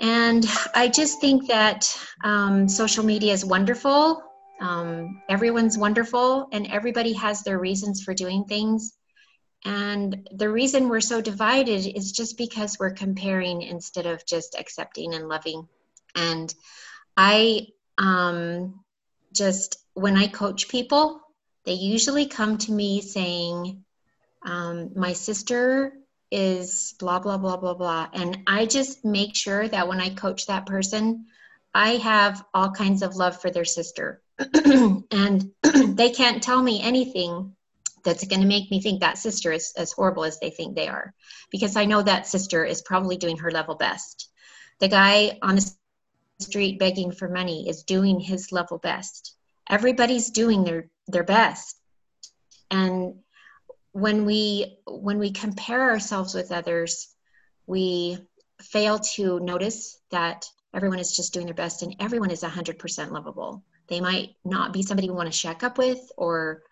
And 0.00 0.46
I 0.74 0.88
just 0.88 1.20
think 1.20 1.48
that 1.48 1.86
um, 2.24 2.68
social 2.68 3.04
media 3.04 3.32
is 3.34 3.44
wonderful. 3.44 4.22
Um, 4.60 5.22
everyone's 5.28 5.78
wonderful, 5.78 6.48
and 6.52 6.66
everybody 6.66 7.12
has 7.14 7.42
their 7.42 7.58
reasons 7.58 8.02
for 8.02 8.14
doing 8.14 8.44
things. 8.44 8.94
And 9.64 10.28
the 10.32 10.48
reason 10.48 10.88
we're 10.88 11.00
so 11.00 11.20
divided 11.20 11.86
is 11.86 12.12
just 12.12 12.38
because 12.38 12.78
we're 12.78 12.92
comparing 12.92 13.62
instead 13.62 14.06
of 14.06 14.24
just 14.24 14.56
accepting 14.58 15.14
and 15.14 15.28
loving. 15.28 15.68
And 16.14 16.52
I 17.16 17.68
um, 17.98 18.80
just 19.34 19.78
when 19.94 20.16
I 20.16 20.28
coach 20.28 20.68
people, 20.68 21.20
they 21.64 21.74
usually 21.74 22.26
come 22.26 22.56
to 22.58 22.72
me 22.72 23.02
saying, 23.02 23.84
um, 24.46 24.92
My 24.96 25.12
sister 25.12 25.92
is 26.30 26.94
blah, 26.98 27.18
blah, 27.18 27.36
blah, 27.36 27.56
blah, 27.58 27.74
blah. 27.74 28.08
And 28.14 28.38
I 28.46 28.64
just 28.64 29.04
make 29.04 29.36
sure 29.36 29.68
that 29.68 29.88
when 29.88 30.00
I 30.00 30.10
coach 30.10 30.46
that 30.46 30.66
person, 30.66 31.26
I 31.74 31.96
have 31.96 32.44
all 32.54 32.70
kinds 32.70 33.02
of 33.02 33.16
love 33.16 33.40
for 33.40 33.50
their 33.50 33.64
sister. 33.64 34.22
and 34.38 35.50
they 35.62 36.10
can't 36.10 36.42
tell 36.42 36.62
me 36.62 36.80
anything 36.80 37.54
that's 38.04 38.26
going 38.26 38.40
to 38.40 38.46
make 38.46 38.70
me 38.70 38.80
think 38.80 39.00
that 39.00 39.18
sister 39.18 39.52
is 39.52 39.72
as 39.76 39.92
horrible 39.92 40.24
as 40.24 40.38
they 40.38 40.50
think 40.50 40.74
they 40.74 40.88
are. 40.88 41.14
Because 41.50 41.76
I 41.76 41.84
know 41.84 42.02
that 42.02 42.26
sister 42.26 42.64
is 42.64 42.82
probably 42.82 43.16
doing 43.16 43.38
her 43.38 43.50
level 43.50 43.74
best. 43.74 44.28
The 44.78 44.88
guy 44.88 45.38
on 45.42 45.56
the 45.56 45.72
street 46.40 46.78
begging 46.78 47.12
for 47.12 47.28
money 47.28 47.68
is 47.68 47.82
doing 47.82 48.20
his 48.20 48.52
level 48.52 48.78
best. 48.78 49.34
Everybody's 49.68 50.30
doing 50.30 50.64
their 50.64 50.88
their 51.06 51.24
best. 51.24 51.76
And 52.70 53.16
when 53.92 54.24
we 54.24 54.78
when 54.86 55.18
we 55.18 55.32
compare 55.32 55.90
ourselves 55.90 56.34
with 56.34 56.52
others 56.52 57.14
we 57.70 58.18
fail 58.60 58.98
to 58.98 59.38
notice 59.38 59.96
that 60.10 60.44
everyone 60.74 60.98
is 60.98 61.14
just 61.14 61.32
doing 61.32 61.46
their 61.46 61.54
best 61.54 61.82
and 61.82 61.94
everyone 62.00 62.30
is 62.30 62.42
100% 62.42 63.10
lovable. 63.12 63.62
They 63.86 64.00
might 64.00 64.30
not 64.44 64.72
be 64.72 64.82
somebody 64.82 65.08
we 65.08 65.14
want 65.14 65.32
to 65.32 65.38
check 65.38 65.62
up 65.62 65.78
with 65.78 66.00
or 66.16 66.62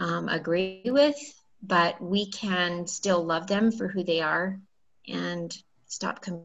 um, 0.00 0.28
agree 0.28 0.82
with 0.86 1.16
but 1.62 2.00
we 2.00 2.26
can 2.30 2.86
still 2.86 3.24
love 3.24 3.46
them 3.46 3.70
for 3.70 3.86
who 3.86 4.02
they 4.02 4.20
are 4.20 4.58
and 5.06 5.56
stop 5.86 6.22
com- 6.22 6.42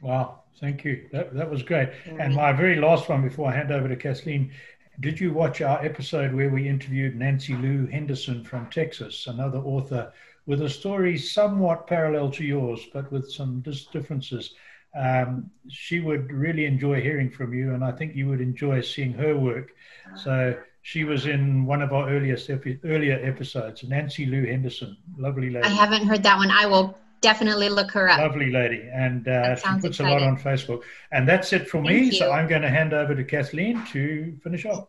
wow 0.00 0.42
Thank 0.62 0.84
you. 0.84 1.08
That, 1.10 1.34
that 1.34 1.50
was 1.50 1.64
great. 1.64 1.90
And 2.06 2.36
my 2.36 2.52
very 2.52 2.76
last 2.76 3.08
one 3.08 3.20
before 3.22 3.50
I 3.50 3.56
hand 3.56 3.72
over 3.72 3.88
to 3.88 3.96
Kathleen, 3.96 4.52
did 5.00 5.18
you 5.18 5.32
watch 5.32 5.60
our 5.60 5.84
episode 5.84 6.32
where 6.32 6.50
we 6.50 6.68
interviewed 6.68 7.16
Nancy 7.16 7.56
Lou 7.56 7.86
Henderson 7.86 8.44
from 8.44 8.70
Texas, 8.70 9.26
another 9.26 9.58
author 9.58 10.12
with 10.46 10.62
a 10.62 10.68
story 10.68 11.18
somewhat 11.18 11.88
parallel 11.88 12.30
to 12.32 12.44
yours, 12.44 12.86
but 12.92 13.10
with 13.10 13.28
some 13.32 13.64
differences? 13.92 14.54
Um, 14.94 15.50
she 15.68 15.98
would 15.98 16.30
really 16.30 16.66
enjoy 16.66 17.00
hearing 17.00 17.30
from 17.30 17.54
you, 17.54 17.74
and 17.74 17.82
I 17.82 17.90
think 17.90 18.14
you 18.14 18.28
would 18.28 18.40
enjoy 18.40 18.82
seeing 18.82 19.14
her 19.14 19.36
work. 19.36 19.72
So 20.14 20.56
she 20.82 21.04
was 21.04 21.26
in 21.26 21.64
one 21.64 21.80
of 21.80 21.92
our 21.92 22.10
earliest 22.10 22.50
epi- 22.50 22.80
earlier 22.84 23.18
episodes. 23.22 23.84
Nancy 23.84 24.26
Lou 24.26 24.44
Henderson, 24.44 24.96
lovely 25.16 25.50
lady. 25.50 25.66
I 25.66 25.70
haven't 25.70 26.06
heard 26.06 26.22
that 26.24 26.36
one. 26.36 26.50
I 26.50 26.66
will 26.66 26.98
definitely 27.20 27.68
look 27.68 27.90
her 27.92 28.08
up. 28.08 28.18
Lovely 28.18 28.50
lady, 28.50 28.88
and 28.92 29.26
uh, 29.28 29.54
she 29.54 29.62
sounds 29.62 29.84
puts 29.84 30.00
a 30.00 30.02
lot 30.02 30.22
on 30.22 30.36
Facebook. 30.36 30.82
And 31.12 31.26
that's 31.26 31.52
it 31.52 31.68
for 31.68 31.80
me. 31.80 32.10
Thank 32.10 32.14
So. 32.14 32.32
I'm 32.32 32.48
going 32.48 32.62
to 32.62 32.68
hand 32.68 32.92
over 32.92 33.14
to 33.14 33.24
Kathleen 33.24 33.84
to 33.92 34.36
finish 34.42 34.66
off. 34.66 34.88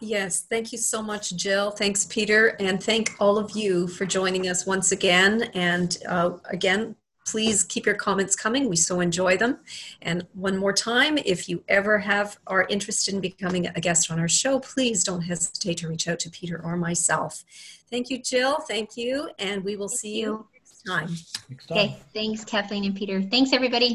Yes, 0.00 0.46
thank 0.48 0.72
you 0.72 0.78
so 0.78 1.02
much, 1.02 1.36
Jill. 1.36 1.70
Thanks, 1.70 2.04
Peter. 2.04 2.56
And 2.60 2.82
thank 2.82 3.14
all 3.20 3.36
of 3.38 3.50
you 3.50 3.88
for 3.88 4.06
joining 4.06 4.48
us 4.48 4.66
once 4.66 4.92
again. 4.92 5.50
And 5.54 5.98
uh, 6.08 6.38
again, 6.48 6.96
please 7.26 7.64
keep 7.64 7.84
your 7.84 7.94
comments 7.94 8.34
coming. 8.34 8.68
We 8.68 8.76
so 8.76 9.00
enjoy 9.00 9.36
them. 9.36 9.58
And 10.00 10.26
one 10.34 10.56
more 10.56 10.72
time, 10.72 11.18
if 11.18 11.48
you 11.48 11.62
ever 11.68 11.98
have 11.98 12.38
are 12.46 12.66
interested 12.68 13.14
in 13.14 13.20
becoming 13.20 13.66
a 13.66 13.80
guest 13.80 14.10
on 14.10 14.18
our 14.18 14.28
show, 14.28 14.60
please 14.60 15.04
don't 15.04 15.22
hesitate 15.22 15.78
to 15.78 15.88
reach 15.88 16.08
out 16.08 16.20
to 16.20 16.30
Peter 16.30 16.60
or 16.64 16.76
myself. 16.76 17.44
Thank 17.90 18.10
you, 18.10 18.22
Jill. 18.22 18.60
Thank 18.60 18.96
you. 18.96 19.30
And 19.38 19.64
we 19.64 19.76
will 19.76 19.88
Thank 19.88 20.00
see 20.00 20.20
you 20.20 20.26
you. 20.26 20.46
next 20.54 20.82
time. 20.86 21.16
Next 21.50 21.66
time. 21.66 21.78
Okay, 21.78 21.96
thanks, 22.14 22.44
Kathleen 22.44 22.84
and 22.84 22.94
Peter. 22.94 23.22
Thanks, 23.22 23.52
everybody. 23.52 23.94